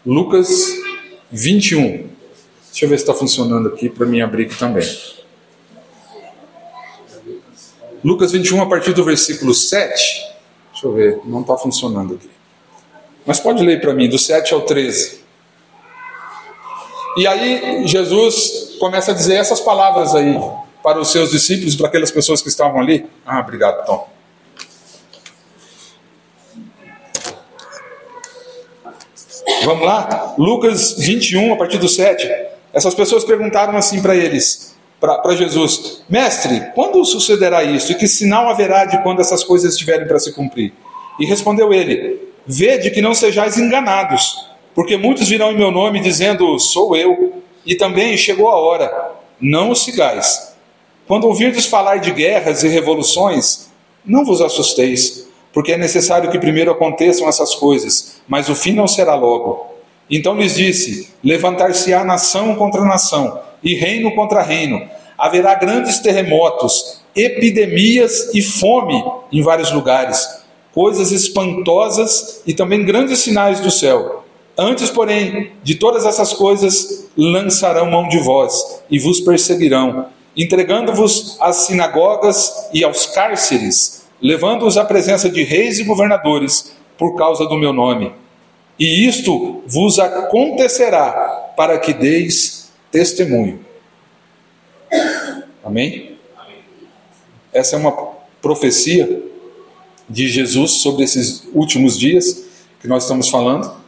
[0.05, 0.51] Lucas
[1.31, 2.09] 21.
[2.73, 4.85] Deixa eu ver se está funcionando aqui para mim abrir aqui também.
[8.03, 9.93] Lucas 21, a partir do versículo 7.
[10.73, 12.31] Deixa eu ver, não está funcionando aqui.
[13.25, 15.21] Mas pode ler para mim, do 7 ao 13.
[17.17, 20.39] E aí Jesus começa a dizer essas palavras aí
[20.83, 23.07] para os seus discípulos, para aquelas pessoas que estavam ali.
[23.27, 24.09] Ah, obrigado, Tom.
[29.65, 30.35] Vamos lá?
[30.39, 32.29] Lucas 21, a partir do 7.
[32.73, 37.93] Essas pessoas perguntaram assim para eles: para Jesus: Mestre, quando sucederá isso?
[37.93, 40.73] E que sinal haverá de quando essas coisas estiverem para se cumprir?
[41.19, 46.59] E respondeu ele: Vede que não sejais enganados, porque muitos virão em meu nome dizendo:
[46.59, 49.13] Sou eu, e também chegou a hora.
[49.41, 50.55] Não os sigais.
[51.07, 53.71] Quando ouvirdes falar de guerras e revoluções,
[54.05, 58.87] não vos assusteis, porque é necessário que primeiro aconteçam essas coisas, mas o fim não
[58.87, 59.75] será logo.
[60.09, 64.89] Então lhes disse: Levantar-se-á nação contra nação, e reino contra reino.
[65.19, 70.27] Haverá grandes terremotos, epidemias e fome em vários lugares,
[70.73, 74.20] coisas espantosas e também grandes sinais do céu.
[74.63, 81.57] Antes, porém, de todas essas coisas, lançarão mão de vós e vos perseguirão, entregando-vos às
[81.65, 87.73] sinagogas e aos cárceres, levando-os à presença de reis e governadores por causa do meu
[87.73, 88.13] nome.
[88.79, 93.65] E isto vos acontecerá para que deis testemunho.
[95.65, 96.19] Amém?
[97.51, 97.93] Essa é uma
[98.43, 99.23] profecia
[100.07, 102.45] de Jesus sobre esses últimos dias
[102.79, 103.80] que nós estamos falando,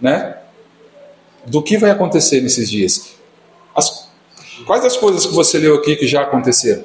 [0.00, 0.36] né?
[1.46, 3.14] Do que vai acontecer nesses dias?
[3.74, 4.08] As,
[4.66, 6.84] quais as coisas que você leu aqui que já aconteceram?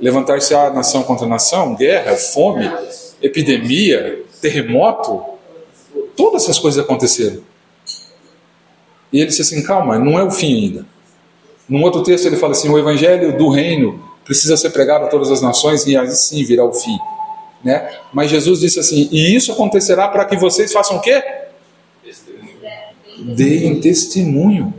[0.00, 2.70] Levantar-se a nação contra nação, guerra, fome,
[3.20, 5.22] epidemia, terremoto,
[6.16, 7.42] todas essas coisas aconteceram.
[9.12, 10.86] E ele disse assim: calma, não é o fim ainda.
[11.68, 15.30] Num outro texto ele fala assim: o evangelho do reino precisa ser pregado a todas
[15.30, 16.98] as nações e assim virá o fim.
[17.64, 17.96] Né?
[18.12, 21.22] Mas Jesus disse assim: e isso acontecerá para que vocês façam o quê?
[23.18, 24.74] Deem testemunho.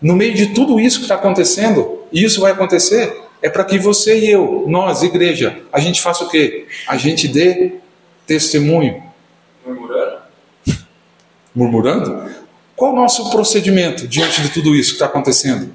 [0.00, 3.78] No meio de tudo isso que está acontecendo, e isso vai acontecer, é para que
[3.78, 6.66] você e eu, nós, igreja, a gente faça o quê?
[6.86, 7.74] A gente dê
[8.26, 9.02] testemunho.
[9.64, 10.18] Murmurando?
[11.54, 12.30] Murmurando?
[12.74, 15.72] Qual o nosso procedimento diante de tudo isso que está acontecendo?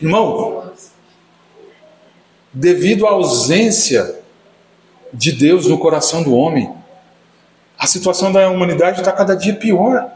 [0.00, 0.55] Irmão,
[2.58, 4.18] devido à ausência
[5.12, 6.72] de Deus no coração do homem,
[7.78, 10.10] a situação da humanidade está cada dia pior.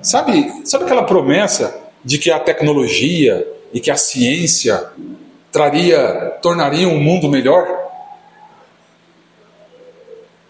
[0.00, 4.90] Sabe, sabe aquela promessa de que a tecnologia e que a ciência
[5.52, 7.68] traria, tornaria um mundo melhor?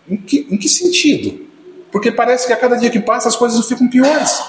[0.09, 1.45] Em que, em que sentido?
[1.91, 4.41] Porque parece que a cada dia que passa as coisas ficam piores.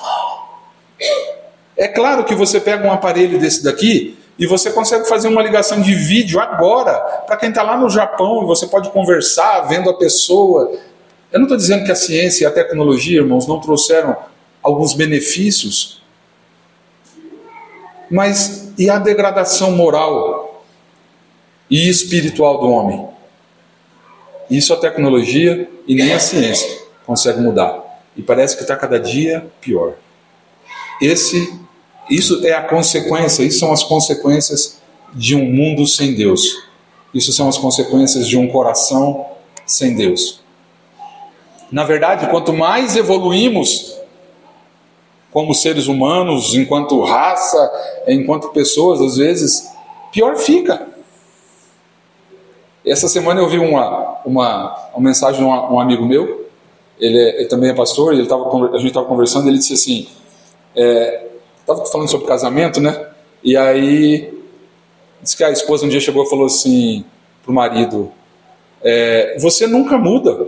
[1.76, 5.82] É claro que você pega um aparelho desse daqui e você consegue fazer uma ligação
[5.82, 6.94] de vídeo agora
[7.28, 10.72] para quem está lá no Japão e você pode conversar vendo a pessoa.
[11.32, 14.16] Eu não estou dizendo que a ciência e a tecnologia, irmãos, não trouxeram
[14.62, 16.02] alguns benefícios,
[18.10, 20.64] mas e a degradação moral
[21.70, 23.08] e espiritual do homem?
[24.50, 27.82] Isso a tecnologia e nem a ciência consegue mudar.
[28.16, 29.94] E parece que está cada dia pior.
[31.02, 31.60] Esse,
[32.10, 34.82] isso é a consequência, isso são as consequências
[35.14, 36.64] de um mundo sem Deus.
[37.14, 39.26] Isso são as consequências de um coração
[39.66, 40.42] sem Deus.
[41.72, 43.94] Na verdade, quanto mais evoluímos
[45.32, 47.72] como seres humanos, enquanto raça,
[48.08, 49.68] enquanto pessoas, às vezes,
[50.12, 50.88] pior fica.
[52.86, 56.48] Essa semana eu vi uma, uma, uma mensagem de um, um amigo meu,
[57.00, 60.08] ele, é, ele, também é pastor, ele tava, a gente estava conversando, ele disse assim,
[60.76, 61.33] estava
[61.68, 63.08] é, falando sobre casamento, né?
[63.44, 64.34] E aí,
[65.22, 67.06] disse que a esposa um dia chegou e falou assim
[67.42, 68.12] para o marido,
[68.82, 70.48] é, você nunca muda,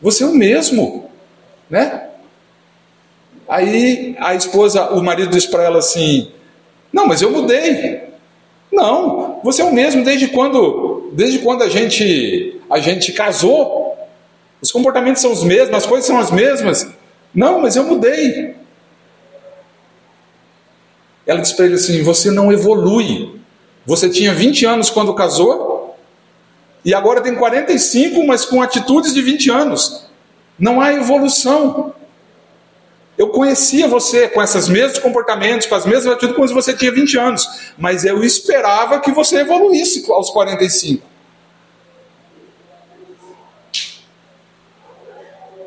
[0.00, 1.10] você é o mesmo,
[1.70, 2.08] né?
[3.48, 6.30] Aí a esposa, o marido disse para ela assim,
[6.92, 8.02] não, mas eu mudei.
[8.70, 13.96] Não, você é o mesmo desde quando, desde quando a gente, a gente casou.
[14.60, 16.88] Os comportamentos são os mesmos, as coisas são as mesmas.
[17.34, 18.54] Não, mas eu mudei.
[21.32, 23.40] Ela disse para ele assim: Você não evolui.
[23.86, 25.96] Você tinha 20 anos quando casou,
[26.84, 30.06] e agora tem 45, mas com atitudes de 20 anos.
[30.58, 31.94] Não há evolução.
[33.16, 37.18] Eu conhecia você com esses mesmos comportamentos, com as mesmas atitudes quando você tinha 20
[37.18, 41.04] anos, mas eu esperava que você evoluísse aos 45.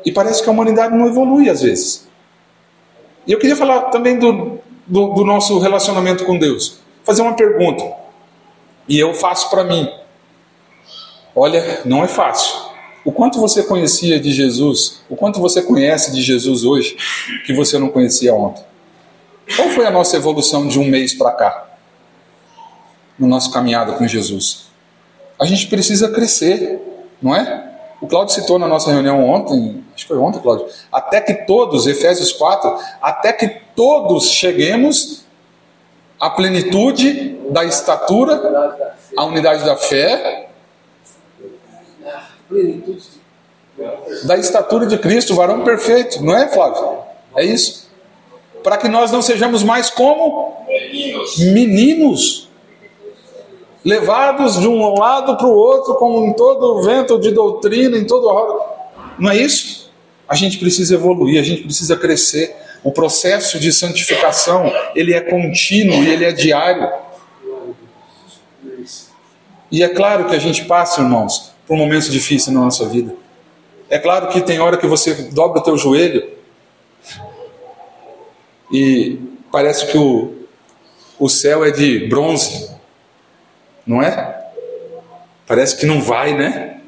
[0.04, 2.08] E parece que a humanidade não evolui às vezes.
[3.26, 6.78] E eu queria falar também do, do, do nosso relacionamento com Deus.
[7.04, 7.84] Fazer uma pergunta.
[8.88, 9.90] E eu faço para mim.
[11.34, 12.54] Olha, não é fácil.
[13.04, 16.96] O quanto você conhecia de Jesus, o quanto você conhece de Jesus hoje,
[17.44, 18.64] que você não conhecia ontem?
[19.54, 21.78] Qual foi a nossa evolução de um mês para cá?
[23.18, 24.66] No nosso caminhada com Jesus?
[25.38, 26.80] A gente precisa crescer,
[27.22, 27.65] não é?
[28.00, 31.86] O Cláudio citou na nossa reunião ontem, acho que foi ontem, Cláudio, até que todos,
[31.86, 35.24] Efésios 4, até que todos cheguemos
[36.20, 40.48] à plenitude da estatura, à unidade da fé,
[44.24, 46.98] da estatura de Cristo, varão perfeito, não é, Flávio?
[47.34, 47.90] É isso.
[48.62, 51.38] Para que nós não sejamos mais como meninos.
[51.38, 52.45] meninos
[53.86, 58.28] levados de um lado para o outro, como em todo vento de doutrina, em todo
[58.28, 58.64] roda.
[59.16, 59.92] Não é isso?
[60.28, 62.52] A gente precisa evoluir, a gente precisa crescer.
[62.82, 66.90] O processo de santificação, ele é contínuo e ele é diário.
[69.70, 73.14] E é claro que a gente passa, irmãos, por momentos difíceis na nossa vida.
[73.88, 76.28] É claro que tem hora que você dobra o teu joelho
[78.72, 79.20] e
[79.52, 80.34] parece que o,
[81.20, 82.75] o céu é de bronze
[83.86, 84.44] não é?
[85.46, 86.80] Parece que não vai, né?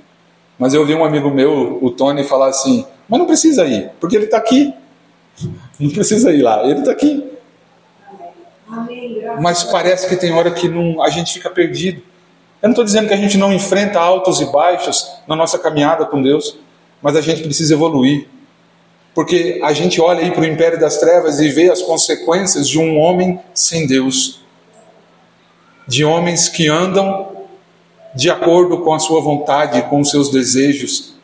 [0.58, 4.16] Mas eu vi um amigo meu, o Tony, falar assim: mas não precisa ir, porque
[4.16, 4.74] ele está aqui.
[5.78, 7.24] Não precisa ir lá, ele está aqui.
[9.40, 12.02] Mas parece que tem hora que não, a gente fica perdido.
[12.60, 16.04] Eu não estou dizendo que a gente não enfrenta altos e baixos na nossa caminhada
[16.04, 16.58] com Deus,
[17.00, 18.26] mas a gente precisa evoluir.
[19.14, 22.80] Porque a gente olha aí para o império das trevas e vê as consequências de
[22.80, 24.40] um homem sem Deus
[25.88, 27.46] de homens que andam
[28.14, 31.14] de acordo com a sua vontade, com os seus desejos,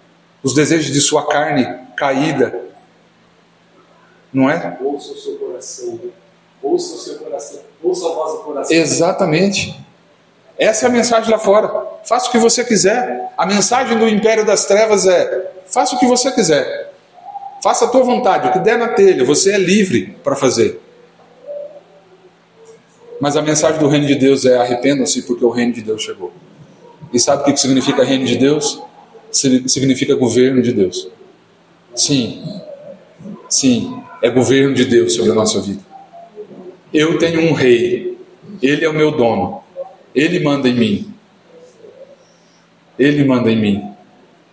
[0.42, 2.62] os desejos de sua carne caída.
[4.32, 4.76] Não é?
[4.80, 6.00] Ouça o seu coração.
[6.62, 7.60] Ouça o seu coração.
[7.82, 8.76] Ouça a voz do coração.
[8.76, 9.78] Exatamente.
[10.58, 11.86] Essa é a mensagem lá fora.
[12.04, 13.32] Faça o que você quiser.
[13.36, 16.92] A mensagem do império das trevas é: faça o que você quiser.
[17.62, 20.83] Faça a tua vontade, o que der na telha, você é livre para fazer.
[23.24, 26.30] Mas a mensagem do reino de Deus é arrependam-se porque o reino de Deus chegou.
[27.10, 28.82] E sabe o que significa reino de Deus?
[29.32, 31.08] Significa governo de Deus.
[31.94, 32.44] Sim,
[33.48, 35.80] sim, é governo de Deus sobre a nossa vida.
[36.92, 38.18] Eu tenho um rei,
[38.62, 39.62] ele é o meu dono,
[40.14, 41.14] ele manda em mim.
[42.98, 43.90] Ele manda em mim.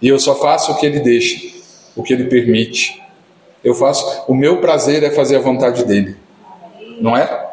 [0.02, 1.46] E eu só faço o que ele deixa,
[1.94, 3.04] o que ele permite.
[3.66, 6.16] Eu faço, o meu prazer é fazer a vontade dele.
[7.02, 7.51] Não é?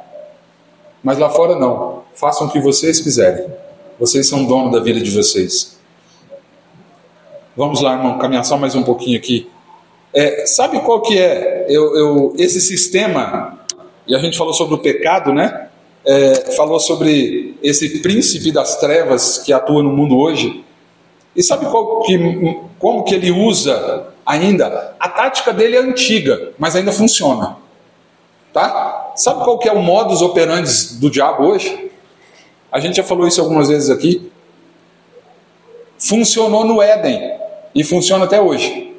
[1.02, 2.02] Mas lá fora não.
[2.14, 3.46] Façam o que vocês quiserem.
[3.98, 5.78] Vocês são dono da vida de vocês.
[7.56, 9.50] Vamos lá, irmão, caminhar só mais um pouquinho aqui.
[10.14, 13.58] É, sabe qual que é eu, eu, esse sistema?
[14.06, 15.68] E a gente falou sobre o pecado, né?
[16.04, 20.64] É, falou sobre esse príncipe das trevas que atua no mundo hoje.
[21.36, 21.66] E sabe
[22.06, 24.94] que, como que ele usa ainda?
[24.98, 27.56] A tática dele é antiga, mas ainda funciona.
[28.52, 28.87] Tá?
[29.18, 31.90] Sabe qual que é o modus operandi do diabo hoje?
[32.70, 34.30] A gente já falou isso algumas vezes aqui.
[35.98, 37.32] Funcionou no Éden
[37.74, 38.94] e funciona até hoje.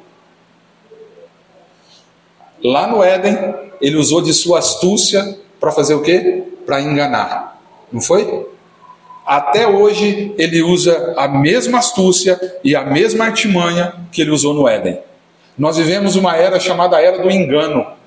[2.62, 6.44] Lá no Éden, ele usou de sua astúcia para fazer o quê?
[6.66, 7.58] Para enganar.
[7.90, 8.46] Não foi?
[9.24, 14.68] Até hoje ele usa a mesma astúcia e a mesma artimanha que ele usou no
[14.68, 15.00] Éden.
[15.56, 17.98] Nós vivemos uma era chamada era do engano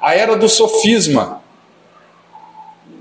[0.00, 1.42] a era do sofisma.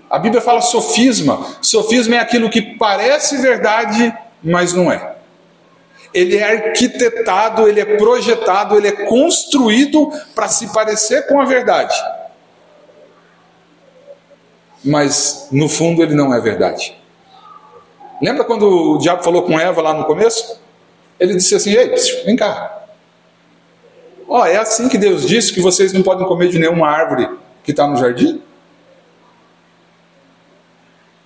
[0.09, 1.57] A Bíblia fala sofisma.
[1.61, 5.15] Sofisma é aquilo que parece verdade, mas não é.
[6.13, 11.95] Ele é arquitetado, ele é projetado, ele é construído para se parecer com a verdade.
[14.83, 16.97] Mas no fundo ele não é verdade.
[18.21, 20.59] Lembra quando o diabo falou com Eva lá no começo?
[21.19, 21.93] Ele disse assim: Ei,
[22.25, 22.77] vem cá,
[24.27, 27.29] Ó, oh, é assim que Deus disse que vocês não podem comer de nenhuma árvore
[27.63, 28.41] que está no jardim?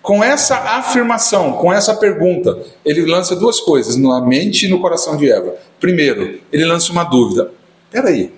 [0.02, 5.16] Com essa afirmação, com essa pergunta, ele lança duas coisas na mente e no coração
[5.16, 5.56] de Eva.
[5.80, 7.52] Primeiro, ele lança uma dúvida:
[7.92, 8.34] peraí,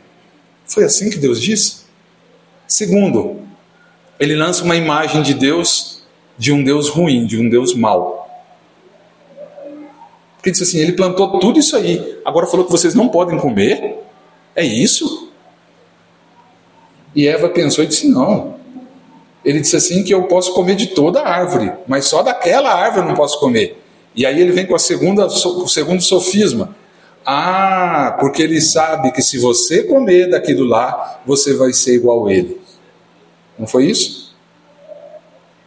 [0.65, 1.83] foi assim que Deus disse?
[2.67, 3.39] Segundo,
[4.19, 6.03] ele lança uma imagem de Deus,
[6.37, 8.27] de um Deus ruim, de um Deus mau.
[10.35, 13.99] Porque disse assim: ele plantou tudo isso aí, agora falou que vocês não podem comer?
[14.53, 15.31] É isso?
[17.15, 18.62] E Eva pensou e disse: Não.
[19.43, 23.05] Ele disse assim: que eu posso comer de toda a árvore, mas só daquela árvore
[23.05, 23.81] eu não posso comer.
[24.15, 26.75] E aí ele vem com a segunda, o segundo sofisma.
[27.25, 32.33] Ah, porque ele sabe que se você comer daquilo lá, você vai ser igual a
[32.33, 32.59] ele.
[33.57, 34.35] Não foi isso?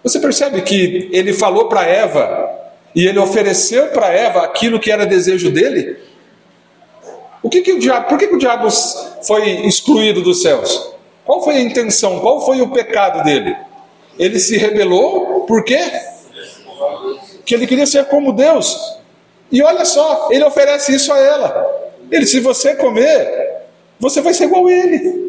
[0.03, 2.49] Você percebe que ele falou para Eva
[2.95, 5.97] e ele ofereceu para Eva aquilo que era desejo dele?
[7.43, 8.68] O que, que o diabo, por que, que o diabo
[9.27, 10.95] foi excluído dos céus?
[11.27, 12.20] Qual foi a intenção?
[12.20, 13.57] Qual foi o pecado dele?
[14.16, 15.81] Ele se rebelou, por quê?
[17.45, 18.97] Que ele queria ser como Deus.
[19.51, 21.93] E olha só, ele oferece isso a ela.
[22.11, 23.64] Ele, se você comer,
[23.99, 25.27] você vai ser igual a ele.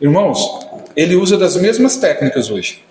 [0.00, 0.60] Irmãos,
[0.94, 2.84] ele usa das mesmas técnicas hoje.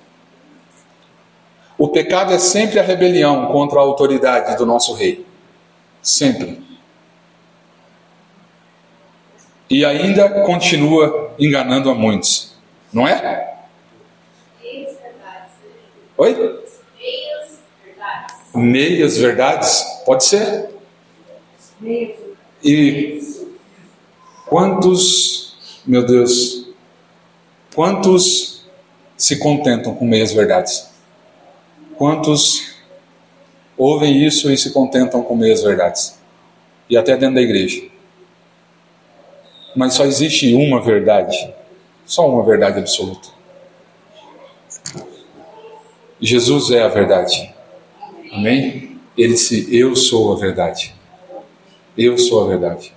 [1.77, 5.25] O pecado é sempre a rebelião contra a autoridade do nosso rei.
[6.01, 6.72] Sempre.
[9.69, 12.53] E ainda continua enganando a muitos.
[12.91, 13.53] Não é?
[16.15, 16.33] Oi?
[16.99, 18.35] Meias verdades.
[18.53, 19.83] Meias verdades?
[20.05, 20.69] Pode ser.
[22.63, 23.19] E
[24.45, 26.69] quantos, meu Deus,
[27.73, 28.65] quantos
[29.17, 30.89] se contentam com meias verdades?
[31.97, 32.75] Quantos
[33.77, 36.19] ouvem isso e se contentam com meias verdades?
[36.89, 37.92] E até dentro da igreja.
[39.75, 41.53] Mas só existe uma verdade,
[42.05, 43.29] só uma verdade absoluta.
[46.21, 47.53] Jesus é a verdade.
[48.31, 48.97] Amém?
[49.17, 50.95] Ele disse: Eu sou a verdade.
[51.97, 52.93] Eu sou a verdade.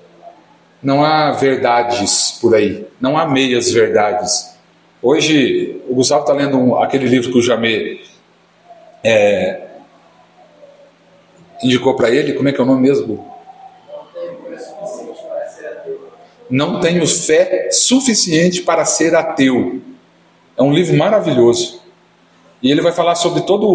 [0.82, 2.86] Não há verdades por aí.
[3.00, 4.56] Não há meias verdades.
[5.02, 8.00] Hoje, o Gustavo está lendo um, aquele livro que o Jamê
[9.02, 9.66] é,
[11.62, 12.34] indicou para ele.
[12.34, 13.35] Como é que é o nome mesmo?
[16.48, 19.80] Não tenho fé suficiente para ser ateu.
[20.56, 21.80] É um livro maravilhoso.
[22.62, 23.66] E ele vai falar sobre toda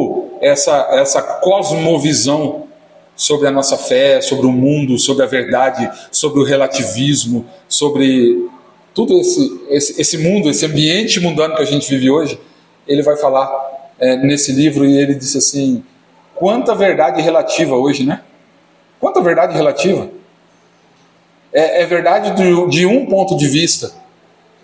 [0.42, 2.68] essa, essa cosmovisão
[3.16, 8.50] sobre a nossa fé, sobre o mundo, sobre a verdade, sobre o relativismo, sobre
[8.94, 12.40] tudo esse, esse, esse mundo, esse ambiente mundano que a gente vive hoje.
[12.88, 13.50] Ele vai falar
[14.00, 15.84] é, nesse livro e ele disse assim:
[16.34, 18.22] quanta verdade relativa hoje, né?
[19.00, 20.10] Quanta verdade relativa.
[21.54, 23.92] É, é verdade de, de um ponto de vista,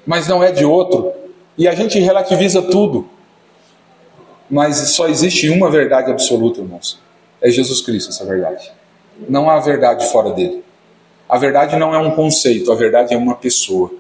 [0.06, 1.12] mas não é de outro.
[1.58, 3.10] E a gente relativiza tudo.
[4.50, 7.00] Mas só existe uma verdade absoluta, irmãos.
[7.42, 8.72] É Jesus Cristo, essa verdade.
[9.28, 10.64] Não há verdade fora dele.
[11.28, 13.92] A verdade não é um conceito, a verdade é uma pessoa.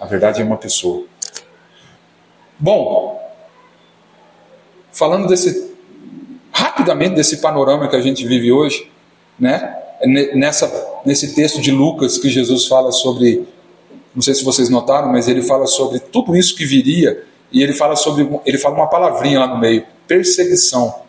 [0.00, 1.04] A verdade é uma pessoa.
[2.58, 3.20] Bom,
[4.90, 5.76] falando desse
[6.50, 8.90] rapidamente desse panorama que a gente vive hoje,
[9.38, 9.76] né?
[10.34, 10.66] Nessa,
[11.06, 13.46] nesse texto de Lucas que Jesus fala sobre,
[14.14, 17.72] não sei se vocês notaram, mas ele fala sobre tudo isso que viria e ele
[17.72, 21.02] fala sobre, ele fala uma palavrinha lá no meio, perseguição.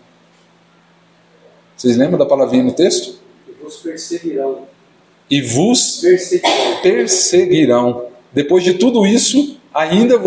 [1.75, 3.19] Vocês lembram da palavrinha no texto?
[3.47, 4.67] E vos perseguirão.
[5.29, 6.81] E vos perseguirão.
[6.81, 8.05] perseguirão.
[8.31, 10.19] Depois de tudo isso, ainda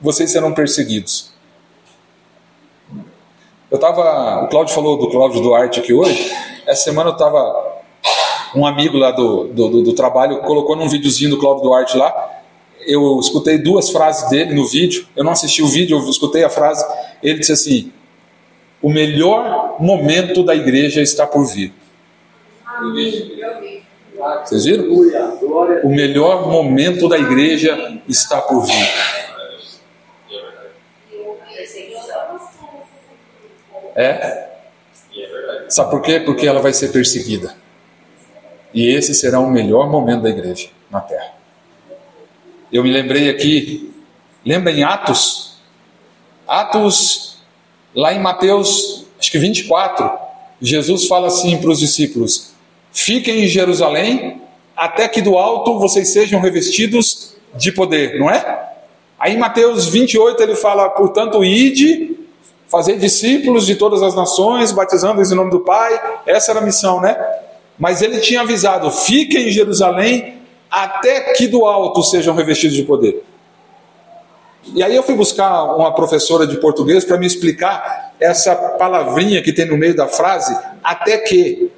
[0.00, 1.30] vocês serão perseguidos.
[3.70, 6.32] Eu estava, o Cláudio falou do Cláudio Duarte aqui hoje.
[6.66, 7.69] Essa semana eu estava,
[8.54, 12.40] um amigo lá do, do, do, trabalho colocou num videozinho do Cláudio Duarte lá
[12.86, 15.06] eu escutei duas frases dele no vídeo.
[15.14, 16.84] Eu não assisti o vídeo, eu escutei a frase.
[17.22, 17.92] Ele disse assim:
[18.82, 21.72] O melhor momento da igreja está por vir.
[24.44, 24.84] Vocês viram?
[25.82, 28.88] O melhor momento da igreja está por vir.
[33.94, 34.48] É?
[35.68, 36.20] Sabe por quê?
[36.20, 37.54] Porque ela vai ser perseguida.
[38.72, 41.34] E esse será o melhor momento da igreja na terra.
[42.72, 43.92] Eu me lembrei aqui,
[44.44, 45.58] lembra em Atos?
[46.46, 47.38] Atos,
[47.94, 50.10] lá em Mateus, acho que 24,
[50.60, 52.52] Jesus fala assim para os discípulos:
[52.92, 54.42] Fiquem em Jerusalém,
[54.76, 58.68] até que do alto vocês sejam revestidos de poder, não é?
[59.18, 62.16] Aí em Mateus 28 ele fala: Portanto, ide,
[62.68, 66.20] fazer discípulos de todas as nações, batizando-os em nome do Pai.
[66.24, 67.16] Essa era a missão, né?
[67.80, 70.34] Mas ele tinha avisado: Fiquem em Jerusalém,
[70.70, 73.24] até que do alto sejam revestidos de poder.
[74.74, 79.54] E aí eu fui buscar uma professora de português para me explicar essa palavrinha que
[79.54, 81.72] tem no meio da frase, até que.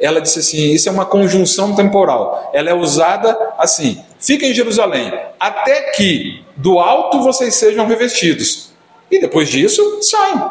[0.00, 2.50] Ela disse assim: isso é uma conjunção temporal.
[2.52, 8.72] Ela é usada assim: fica em Jerusalém, até que do alto vocês sejam revestidos.
[9.08, 10.42] E depois disso, saem.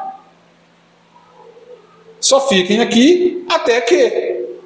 [2.21, 4.59] Só fiquem aqui até que.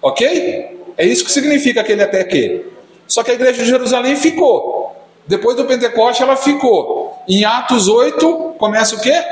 [0.00, 0.80] Ok?
[0.96, 2.64] É isso que significa aquele até que.
[3.06, 4.96] Só que a igreja de Jerusalém ficou.
[5.26, 7.22] Depois do Pentecoste ela ficou.
[7.28, 9.22] Em Atos 8 começa o quê?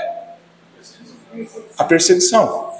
[1.78, 2.70] A perseguição.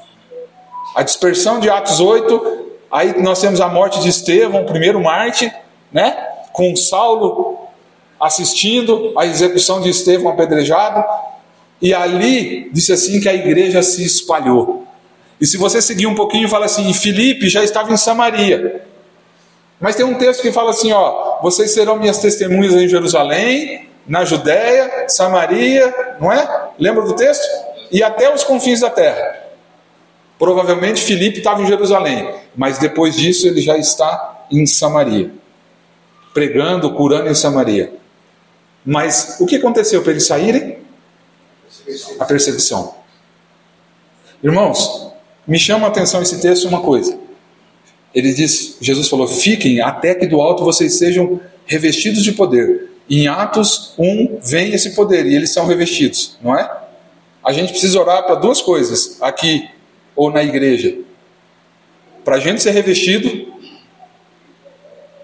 [0.95, 2.63] A dispersão de Atos 8.
[2.91, 5.51] Aí nós temos a morte de Estevão, primeiro Marte,
[5.91, 6.29] né?
[6.53, 7.59] Com Saulo
[8.21, 11.03] assistindo a execução de Estevão apedrejado.
[11.83, 14.87] E ali disse assim que a igreja se espalhou.
[15.41, 18.87] E se você seguir um pouquinho, fala assim: Filipe já estava em Samaria.
[19.81, 24.25] Mas tem um texto que fala assim: ó, vocês serão minhas testemunhas em Jerusalém, na
[24.25, 26.69] Judéia, Samaria, não é?
[26.79, 27.45] Lembra do texto?
[27.91, 29.41] E até os confins da terra.
[30.39, 35.31] Provavelmente Filipe estava em Jerusalém, mas depois disso ele já está em Samaria,
[36.33, 37.93] pregando, curando em Samaria.
[38.85, 40.82] Mas o que aconteceu para eles saírem?
[42.19, 42.95] A perseguição.
[44.43, 45.13] Irmãos,
[45.47, 47.19] me chama a atenção esse texto uma coisa.
[48.15, 52.91] Ele diz, Jesus falou: "Fiquem até que do alto vocês sejam revestidos de poder".
[53.09, 56.71] Em Atos 1 vem esse poder e eles são revestidos, não é?
[57.45, 59.69] A gente precisa orar para duas coisas aqui
[60.15, 60.97] ou na igreja.
[62.25, 63.53] Para a gente ser revestido,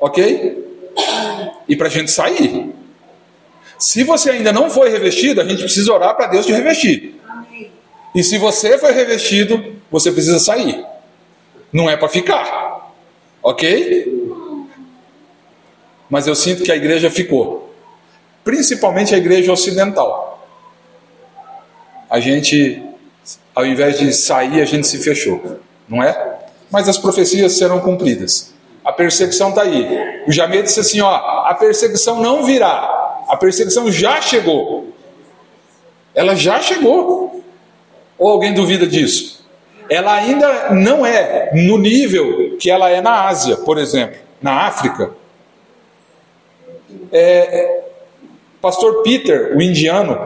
[0.01, 0.67] ok?
[1.69, 2.75] E para a gente sair.
[3.79, 7.15] Se você ainda não foi revestido, a gente precisa orar para Deus te revestir.
[8.15, 10.85] E se você foi revestido, você precisa sair.
[11.73, 12.93] Não é para ficar.
[13.43, 14.07] Ok?
[16.11, 17.73] Mas eu sinto que a igreja ficou.
[18.43, 20.49] Principalmente a igreja ocidental.
[22.11, 22.83] A gente,
[23.55, 25.61] ao invés de sair, a gente se fechou.
[25.89, 26.39] Não é?
[26.71, 28.55] Mas as profecias serão cumpridas.
[28.85, 30.25] A perseguição está aí.
[30.27, 32.88] O Jamé disse assim: ó, a perseguição não virá.
[33.29, 34.93] A perseguição já chegou.
[36.15, 37.45] Ela já chegou.
[38.19, 39.47] Ou alguém duvida disso?
[39.89, 45.13] Ela ainda não é no nível que ela é na Ásia, por exemplo, na África.
[47.13, 47.85] É,
[48.61, 50.19] Pastor Peter, o indiano,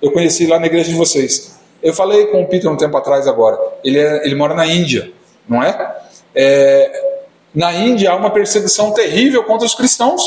[0.00, 1.58] eu conheci lá na igreja de vocês.
[1.82, 3.58] Eu falei com o Peter um tempo atrás agora.
[3.82, 5.10] Ele, é, ele mora na Índia,
[5.48, 5.96] não é?
[6.34, 7.18] é?
[7.54, 10.22] Na Índia há uma perseguição terrível contra os cristãos.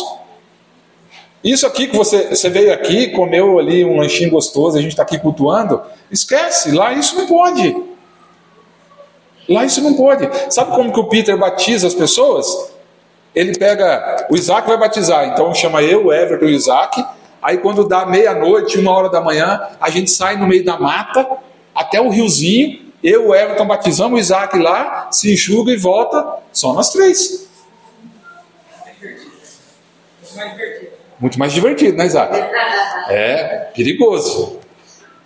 [1.45, 5.03] Isso aqui que você, você veio aqui, comeu ali um lanchinho gostoso, a gente está
[5.03, 5.79] aqui cultuando,
[6.09, 7.83] esquece, lá isso não pode.
[9.47, 10.27] Lá isso não pode.
[10.51, 12.47] Sabe como que o Peter batiza as pessoas?
[13.35, 17.05] Ele pega, o Isaac vai batizar, então chama eu, o Everton e o Isaac.
[17.39, 21.29] Aí quando dá meia-noite, uma hora da manhã, a gente sai no meio da mata,
[21.75, 26.73] até o riozinho, eu o Everton batizamos o Isaac lá, se enxuga e volta, só
[26.73, 27.47] nós três.
[30.35, 30.94] Mais divertido.
[31.20, 32.36] Muito mais divertido, né, Isaac?
[33.09, 34.59] É perigoso.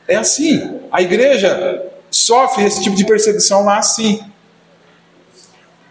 [0.08, 0.80] É assim.
[0.92, 4.24] A igreja sofre esse tipo de perseguição lá assim.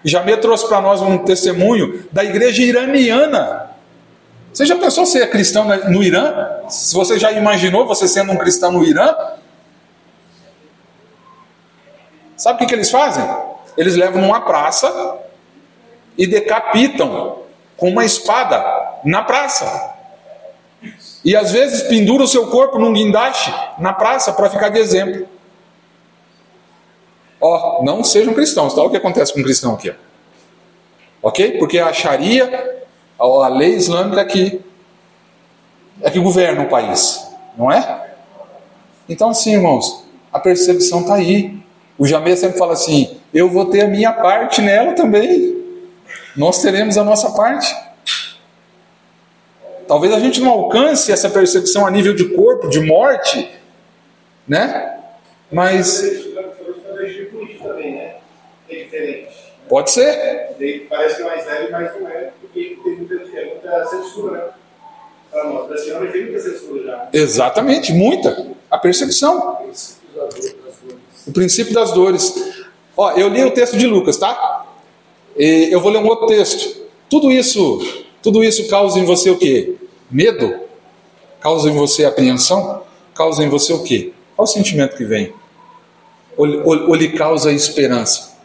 [0.05, 3.71] Jamê trouxe para nós um testemunho da igreja iraniana.
[4.53, 6.63] Você já pensou ser cristão no Irã?
[6.69, 9.15] Se você já imaginou você sendo um cristão no Irã?
[12.37, 13.25] Sabe o que, que eles fazem?
[13.77, 15.19] Eles levam numa praça
[16.17, 17.39] e decapitam
[17.77, 19.95] com uma espada na praça.
[21.25, 25.29] E às vezes pendura o seu corpo num guindaste na praça para ficar de exemplo.
[27.41, 28.83] Ó, não sejam cristãos, tá?
[28.83, 29.91] O que acontece com um cristão aqui?
[29.91, 31.29] Ó.
[31.29, 31.59] Ok?
[31.59, 32.83] Porque a Sharia,
[33.19, 34.61] a lei islâmica que
[36.01, 38.13] é que governa o país, não é?
[39.09, 41.59] Então, sim, irmãos, a percepção está aí.
[41.97, 45.57] O Jamé sempre fala assim: eu vou ter a minha parte nela também.
[46.37, 47.75] Nós teremos a nossa parte.
[49.89, 53.51] Talvez a gente não alcance essa percepção a nível de corpo, de morte,
[54.47, 55.01] né?
[55.51, 56.05] Mas.
[59.67, 60.57] Pode ser.
[60.91, 64.45] Parece que é mais leve, mas não é, porque tem muita, é muita censura, né?
[65.31, 67.09] Para nós, brasileiros, tem muita censura já.
[67.13, 68.47] Exatamente, muita.
[68.71, 69.67] A percepção.
[71.27, 72.35] O princípio das dores.
[72.97, 74.67] Ó, eu li o texto de Lucas, tá?
[75.37, 76.87] E eu vou ler um outro texto.
[77.09, 79.75] Tudo isso, tudo isso causa em você o quê?
[80.11, 80.61] Medo?
[81.41, 82.83] Causa em você apreensão?
[83.15, 84.13] Causa em você o quê?
[84.35, 85.33] Qual o sentimento que vem?
[86.37, 88.37] Ou, ou, ou lhe causa esperança?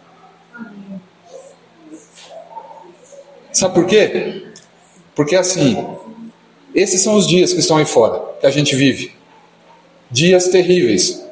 [3.52, 4.48] Sabe por quê?
[5.16, 5.78] Porque assim,
[6.74, 9.14] esses são os dias que estão aí fora, que a gente vive.
[10.10, 11.24] Dias terríveis.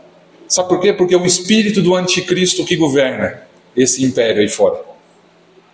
[0.48, 0.94] Sabe por quê?
[0.94, 3.42] Porque é o espírito do anticristo que governa
[3.76, 4.82] esse império aí fora.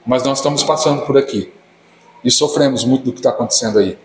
[0.05, 1.51] Mas nós estamos passando por aqui.
[2.23, 3.97] E sofremos muito do que está acontecendo aí.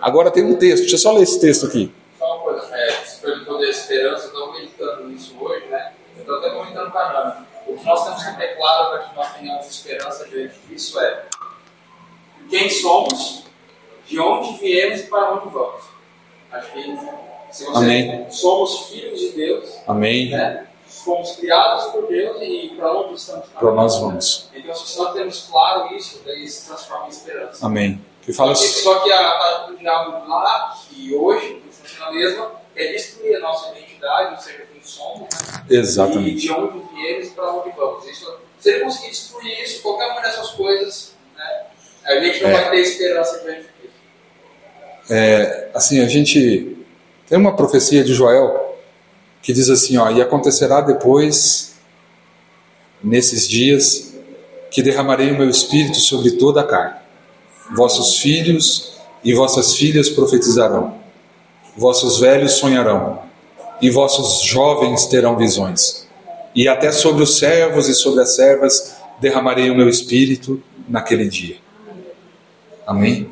[0.00, 1.92] Agora tem um texto, deixa eu só ler esse texto aqui.
[2.18, 5.92] Só uma coisa, é, você perguntou da esperança, eu estou meditando nisso hoje, né?
[6.16, 7.46] Eu estou até comentando com a Nana.
[7.66, 11.24] O que nós temos que ter claro para que nós tenhamos esperança diante disso é
[12.50, 13.44] quem somos,
[14.06, 15.82] de onde viemos e para onde vamos.
[16.50, 16.98] Acho que
[17.50, 18.26] se você Amém.
[18.30, 20.30] somos filhos de Deus, Amém.
[20.30, 20.66] né?
[21.04, 24.48] Fomos criados por Deus e para onde estamos Para nós vamos.
[24.54, 27.66] Então, se nós temos claro isso, daí se transforma em esperança.
[27.66, 28.04] Amém.
[28.20, 32.12] Que fala Só que, só que a tática do diabo lá, que hoje funciona a
[32.12, 35.64] mesma, é destruir a nossa identidade, ou seja, quem somos, né?
[35.68, 36.36] e exatamente.
[36.42, 38.06] de onde viemos e para onde vamos.
[38.06, 41.64] Isso, se ele conseguir destruir isso, qualquer uma dessas coisas, né,
[42.04, 42.52] a gente não É.
[42.52, 43.92] vai ter esperança diante disso.
[45.10, 46.86] É, assim, a gente
[47.28, 48.71] tem uma profecia de Joel
[49.42, 51.74] que diz assim, ó, e acontecerá depois
[53.02, 54.14] nesses dias
[54.70, 56.96] que derramarei o meu espírito sobre toda a carne.
[57.76, 58.92] Vossos filhos
[59.24, 60.94] e vossas filhas profetizarão,
[61.76, 63.20] vossos velhos sonharão,
[63.80, 66.06] e vossos jovens terão visões.
[66.54, 71.56] E até sobre os servos e sobre as servas derramarei o meu espírito naquele dia.
[72.86, 73.28] Amém?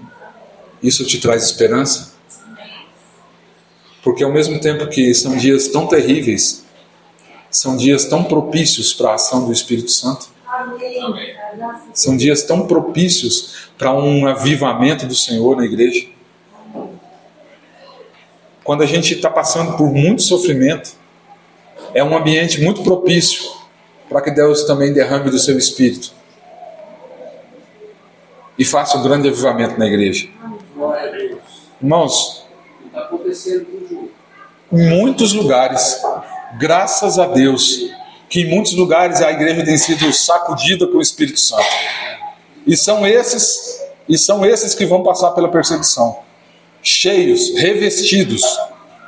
[0.82, 2.09] Isso te traz esperança?
[4.02, 6.64] Porque ao mesmo tempo que são dias tão terríveis,
[7.50, 10.28] são dias tão propícios para a ação do Espírito Santo.
[10.46, 11.36] Amém.
[11.92, 16.06] São dias tão propícios para um avivamento do Senhor na igreja.
[18.62, 20.92] Quando a gente está passando por muito sofrimento,
[21.92, 23.50] é um ambiente muito propício
[24.08, 26.12] para que Deus também derrame do seu Espírito
[28.58, 30.28] e faça um grande avivamento na igreja.
[31.80, 32.46] Irmãos,
[32.86, 33.66] está acontecendo
[34.72, 36.00] em muitos lugares,
[36.58, 37.90] graças a Deus,
[38.28, 41.66] que em muitos lugares a igreja tem sido sacudida com o Espírito Santo.
[42.66, 46.20] E são esses, e são esses que vão passar pela perseguição,
[46.82, 48.42] cheios, revestidos.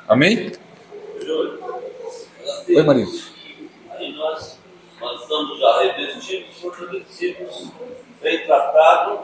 [0.08, 0.52] Amém?
[2.68, 3.06] Oi, Maria.
[3.90, 4.58] Aí nós,
[5.00, 7.68] nós estamos já revestidos,
[8.20, 9.18] bem tratados,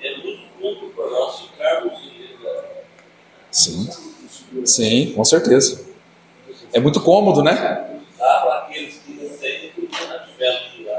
[0.00, 2.22] é muito ponto para nós ficarmos em
[3.50, 3.88] Sim,
[4.64, 5.84] sim, com certeza.
[6.72, 7.86] É muito cômodo, né?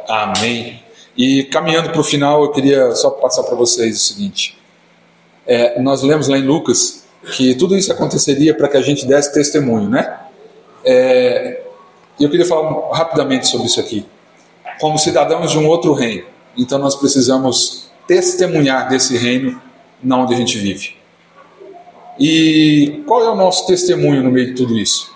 [0.08, 0.84] Amém.
[1.18, 4.58] E caminhando para o final, eu queria só passar para vocês o seguinte:
[5.46, 7.06] é, nós lemos lá em Lucas
[7.36, 10.20] que tudo isso aconteceria para que a gente desse testemunho, né?
[10.84, 11.62] É,
[12.20, 14.06] eu queria falar rapidamente sobre isso aqui.
[14.80, 16.26] Como cidadãos de um outro reino,
[16.58, 19.62] então nós precisamos testemunhar desse reino
[20.02, 20.96] na onde a gente vive.
[22.20, 25.14] E qual é o nosso testemunho no meio de tudo isso?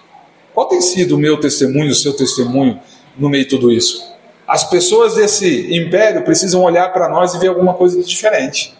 [0.53, 2.79] Qual tem sido o meu testemunho, o seu testemunho
[3.17, 4.03] no meio de tudo isso?
[4.47, 8.75] As pessoas desse império precisam olhar para nós e ver alguma coisa de diferente.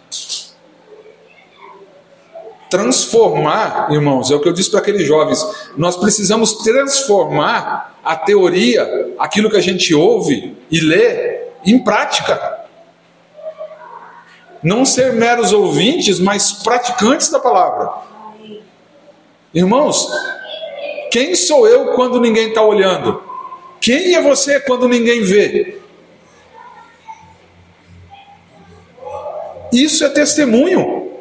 [2.70, 5.44] Transformar, irmãos, é o que eu disse para aqueles jovens,
[5.76, 12.57] nós precisamos transformar a teoria, aquilo que a gente ouve e lê, em prática.
[14.62, 17.90] Não ser meros ouvintes, mas praticantes da palavra.
[19.54, 20.08] Irmãos,
[21.10, 23.22] quem sou eu quando ninguém está olhando?
[23.80, 25.78] Quem é você quando ninguém vê?
[29.72, 31.12] Isso é testemunho.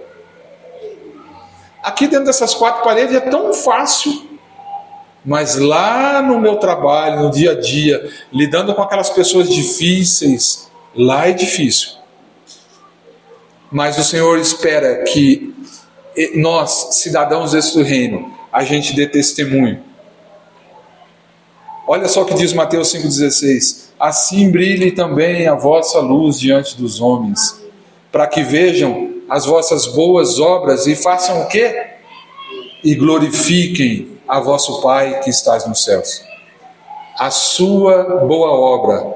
[1.84, 4.28] Aqui dentro dessas quatro paredes é tão fácil,
[5.24, 11.28] mas lá no meu trabalho, no dia a dia, lidando com aquelas pessoas difíceis, lá
[11.28, 11.97] é difícil.
[13.72, 15.54] Mas o Senhor espera que
[16.36, 19.84] nós, cidadãos desse reino, a gente dê testemunho.
[21.88, 27.00] Olha só o que diz Mateus 5,16: Assim brilhe também a vossa luz diante dos
[27.00, 27.62] homens,
[28.12, 31.88] para que vejam as vossas boas obras e façam o quê?
[32.84, 36.24] E glorifiquem a vosso Pai que estás nos céus.
[37.18, 39.16] A sua boa obra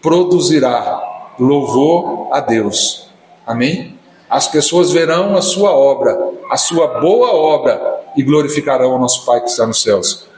[0.00, 3.09] produzirá louvor a Deus.
[3.50, 3.98] Amém?
[4.28, 6.16] As pessoas verão a sua obra,
[6.48, 10.28] a sua boa obra, e glorificarão o nosso Pai que está nos céus.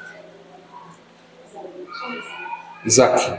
[2.87, 3.39] Isaac.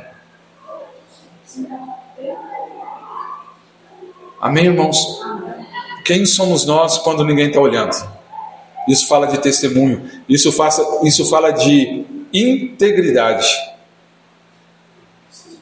[4.39, 5.19] Amém, irmãos?
[6.05, 7.95] Quem somos nós quando ninguém está olhando?
[8.87, 13.47] Isso fala de testemunho, isso, faça, isso fala de integridade.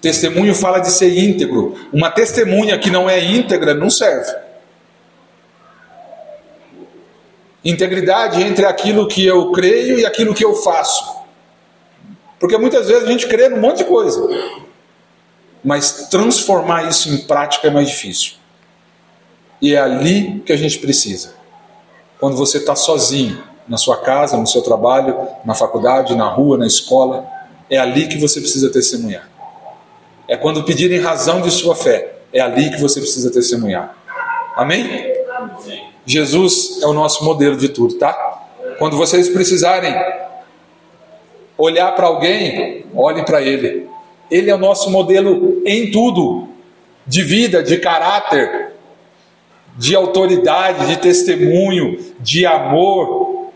[0.01, 1.75] Testemunho fala de ser íntegro.
[1.93, 4.33] Uma testemunha que não é íntegra não serve.
[7.63, 11.21] Integridade entre aquilo que eu creio e aquilo que eu faço.
[12.39, 14.27] Porque muitas vezes a gente crê num monte de coisa,
[15.63, 18.33] mas transformar isso em prática é mais difícil.
[19.61, 21.35] E é ali que a gente precisa.
[22.19, 26.65] Quando você está sozinho, na sua casa, no seu trabalho, na faculdade, na rua, na
[26.65, 27.25] escola,
[27.69, 29.30] é ali que você precisa testemunhar.
[30.31, 33.93] É quando pedirem razão de sua fé, é ali que você precisa testemunhar.
[34.55, 35.13] Amém?
[36.05, 38.47] Jesus é o nosso modelo de tudo, tá?
[38.79, 39.93] Quando vocês precisarem
[41.57, 43.89] olhar para alguém, olhem para ele.
[44.31, 46.47] Ele é o nosso modelo em tudo,
[47.05, 48.71] de vida, de caráter,
[49.75, 53.49] de autoridade, de testemunho, de amor.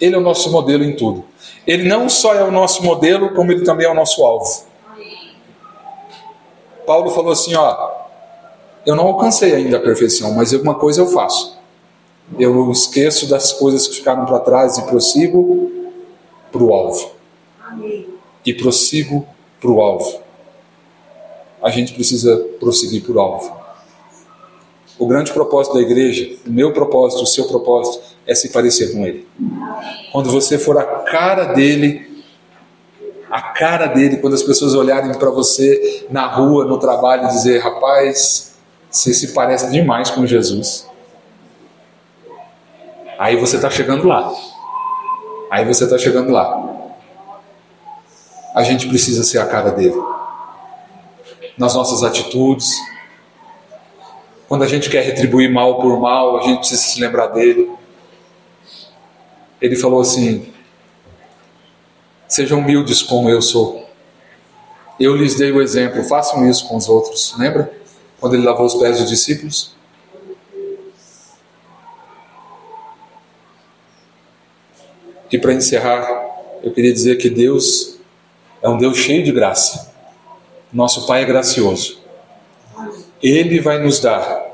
[0.00, 1.22] Ele é o nosso modelo em tudo.
[1.66, 4.74] Ele não só é o nosso modelo, como ele também é o nosso alvo.
[6.86, 7.90] Paulo falou assim, ó,
[8.86, 11.56] eu não alcancei ainda a perfeição, mas alguma coisa eu faço.
[12.38, 15.70] Eu esqueço das coisas que ficaram para trás e prossigo
[16.50, 17.10] para o alvo.
[18.44, 19.26] E prossigo
[19.60, 20.20] para o alvo.
[21.62, 23.56] a gente precisa prosseguir por alvo.
[24.98, 29.04] O grande propósito da igreja, o meu propósito, o seu propósito, é se parecer com
[29.04, 29.26] Ele.
[30.12, 32.05] Quando você for a cara dele,
[33.30, 37.58] a cara dele, quando as pessoas olharem para você na rua, no trabalho, e dizer:
[37.58, 38.56] rapaz,
[38.90, 40.88] você se parece demais com Jesus.
[43.18, 44.32] Aí você está chegando lá.
[45.50, 46.64] Aí você está chegando lá.
[48.54, 50.00] A gente precisa ser a cara dele.
[51.58, 52.76] Nas nossas atitudes.
[54.48, 57.70] Quando a gente quer retribuir mal por mal, a gente precisa se lembrar dele.
[59.60, 60.52] Ele falou assim:
[62.28, 63.88] Sejam humildes como eu sou.
[64.98, 67.34] Eu lhes dei o exemplo, façam isso com os outros.
[67.38, 67.72] Lembra?
[68.18, 69.76] Quando ele lavou os pés dos discípulos?
[75.30, 76.08] E para encerrar,
[76.62, 77.98] eu queria dizer que Deus
[78.62, 79.92] é um Deus cheio de graça.
[80.72, 82.00] Nosso Pai é gracioso.
[83.22, 84.44] Ele vai nos dar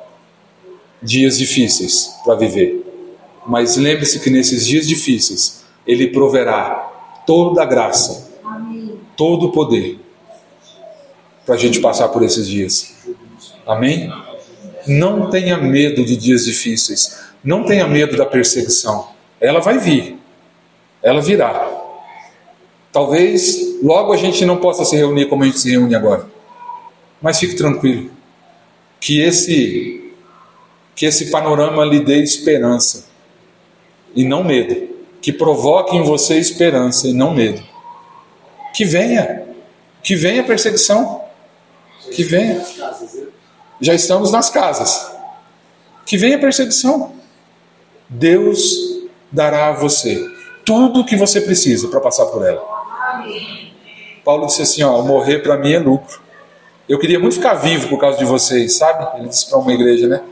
[1.02, 2.84] dias difíceis para viver.
[3.46, 6.91] Mas lembre-se que nesses dias difíceis, Ele proverá
[7.26, 8.30] toda a graça,
[9.16, 9.98] todo o poder
[11.44, 12.94] para a gente passar por esses dias.
[13.66, 14.12] Amém?
[14.86, 17.20] Não tenha medo de dias difíceis.
[17.42, 19.08] Não tenha medo da perseguição.
[19.40, 20.18] Ela vai vir.
[21.02, 21.68] Ela virá.
[22.92, 26.26] Talvez logo a gente não possa se reunir como a gente se reúne agora.
[27.20, 28.10] Mas fique tranquilo.
[29.00, 29.98] Que esse
[30.94, 33.06] que esse panorama lhe dê esperança
[34.14, 34.91] e não medo.
[35.22, 37.62] Que provoque em você esperança e não medo.
[38.74, 39.44] Que venha.
[40.02, 41.22] Que venha perseguição.
[42.10, 42.62] Que venha.
[43.80, 45.10] Já estamos nas casas.
[46.04, 47.12] Que venha perseguição.
[48.08, 49.00] Deus
[49.30, 50.30] dará a você
[50.64, 52.62] tudo o que você precisa para passar por ela.
[54.24, 56.20] Paulo disse assim: ó, morrer para mim é lucro.
[56.88, 59.18] Eu queria muito ficar vivo por causa de vocês, sabe?
[59.18, 60.22] Ele disse para uma igreja, né?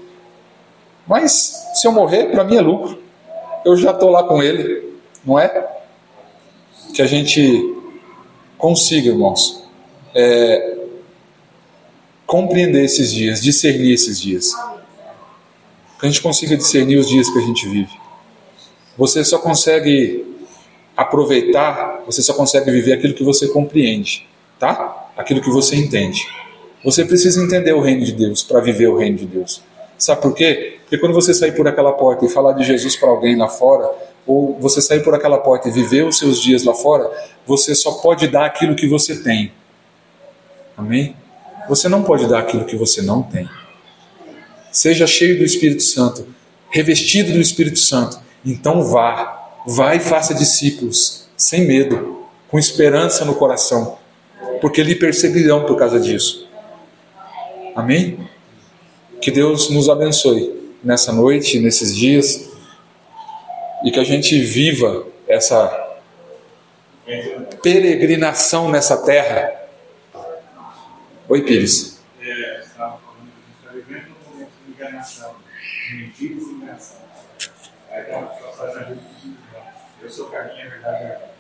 [1.07, 3.00] Mas se eu morrer, para mim é lucro.
[3.65, 4.95] Eu já estou lá com ele,
[5.25, 5.69] não é?
[6.95, 7.75] Que a gente
[8.57, 9.65] consiga, irmãos,
[10.15, 10.77] é,
[12.27, 14.53] compreender esses dias, discernir esses dias.
[15.99, 17.93] Que a gente consiga discernir os dias que a gente vive.
[18.97, 20.27] Você só consegue
[20.97, 24.27] aproveitar, você só consegue viver aquilo que você compreende,
[24.59, 25.11] tá?
[25.17, 26.27] Aquilo que você entende.
[26.85, 29.63] Você precisa entender o reino de Deus para viver o reino de Deus.
[30.01, 30.79] Sabe por quê?
[30.83, 33.89] Porque quando você sair por aquela porta e falar de Jesus para alguém lá fora,
[34.27, 37.11] ou você sair por aquela porta e viver os seus dias lá fora,
[37.47, 39.53] você só pode dar aquilo que você tem.
[40.77, 41.15] Amém?
[41.69, 43.49] Você não pode dar aquilo que você não tem.
[44.73, 46.27] Seja cheio do Espírito Santo,
[46.71, 53.35] revestido do Espírito Santo então vá, vá e faça discípulos, sem medo, com esperança no
[53.35, 53.99] coração,
[54.61, 56.49] porque lhe perseguirão por causa disso.
[57.77, 58.19] Amém?
[59.21, 62.51] Que Deus nos abençoe nessa noite, nesses dias,
[63.85, 65.99] e que a gente viva essa
[67.63, 69.61] peregrinação nessa terra.
[71.29, 72.01] Oi, Pires.
[72.19, 75.35] É, estava falando que a gente está vivendo um momento de enganação,
[75.91, 77.01] de mentiras e enganação.
[80.03, 81.31] Eu sou o caminho, a verdade é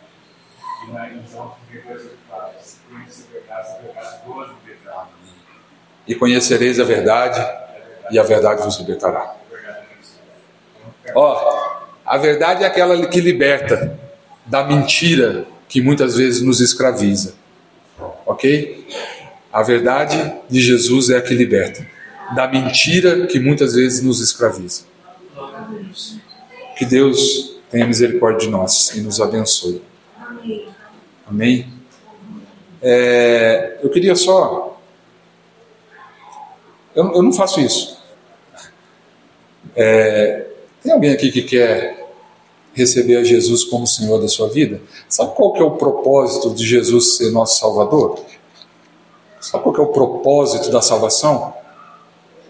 [0.86, 2.54] E na João 32 ele fala:
[2.90, 5.08] conhece a verdade, a verdade vos libertará.
[6.06, 7.40] E conhecereis a verdade,
[8.10, 9.36] e a verdade vos libertará.
[11.14, 13.98] Ó, a verdade é aquela que liberta
[14.46, 17.34] da mentira que muitas vezes nos escraviza.
[18.26, 18.86] Ok?
[19.52, 21.86] A verdade de Jesus é a que liberta
[22.34, 24.82] da mentira que muitas vezes nos escraviza.
[26.76, 29.82] Que Deus tenha misericórdia de nós e nos abençoe.
[31.26, 31.68] Amém?
[32.82, 34.80] É, eu queria só.
[36.94, 37.99] Eu, eu não faço isso.
[39.76, 40.46] É,
[40.82, 42.00] tem alguém aqui que quer
[42.72, 44.80] receber a Jesus como Senhor da sua vida?
[45.08, 48.20] Sabe qual que é o propósito de Jesus ser nosso Salvador?
[49.40, 51.54] Sabe qual que é o propósito da salvação?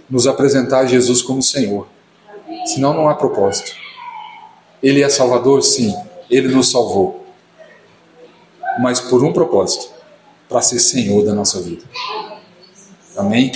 [0.08, 1.86] Nos apresentar Jesus como Senhor.
[2.66, 3.72] Senão não há propósito.
[4.82, 5.62] Ele é Salvador?
[5.62, 5.94] Sim,
[6.28, 7.24] ele nos salvou.
[8.80, 9.90] Mas por um propósito:
[10.48, 11.84] para ser Senhor da nossa vida.
[13.16, 13.52] Amém?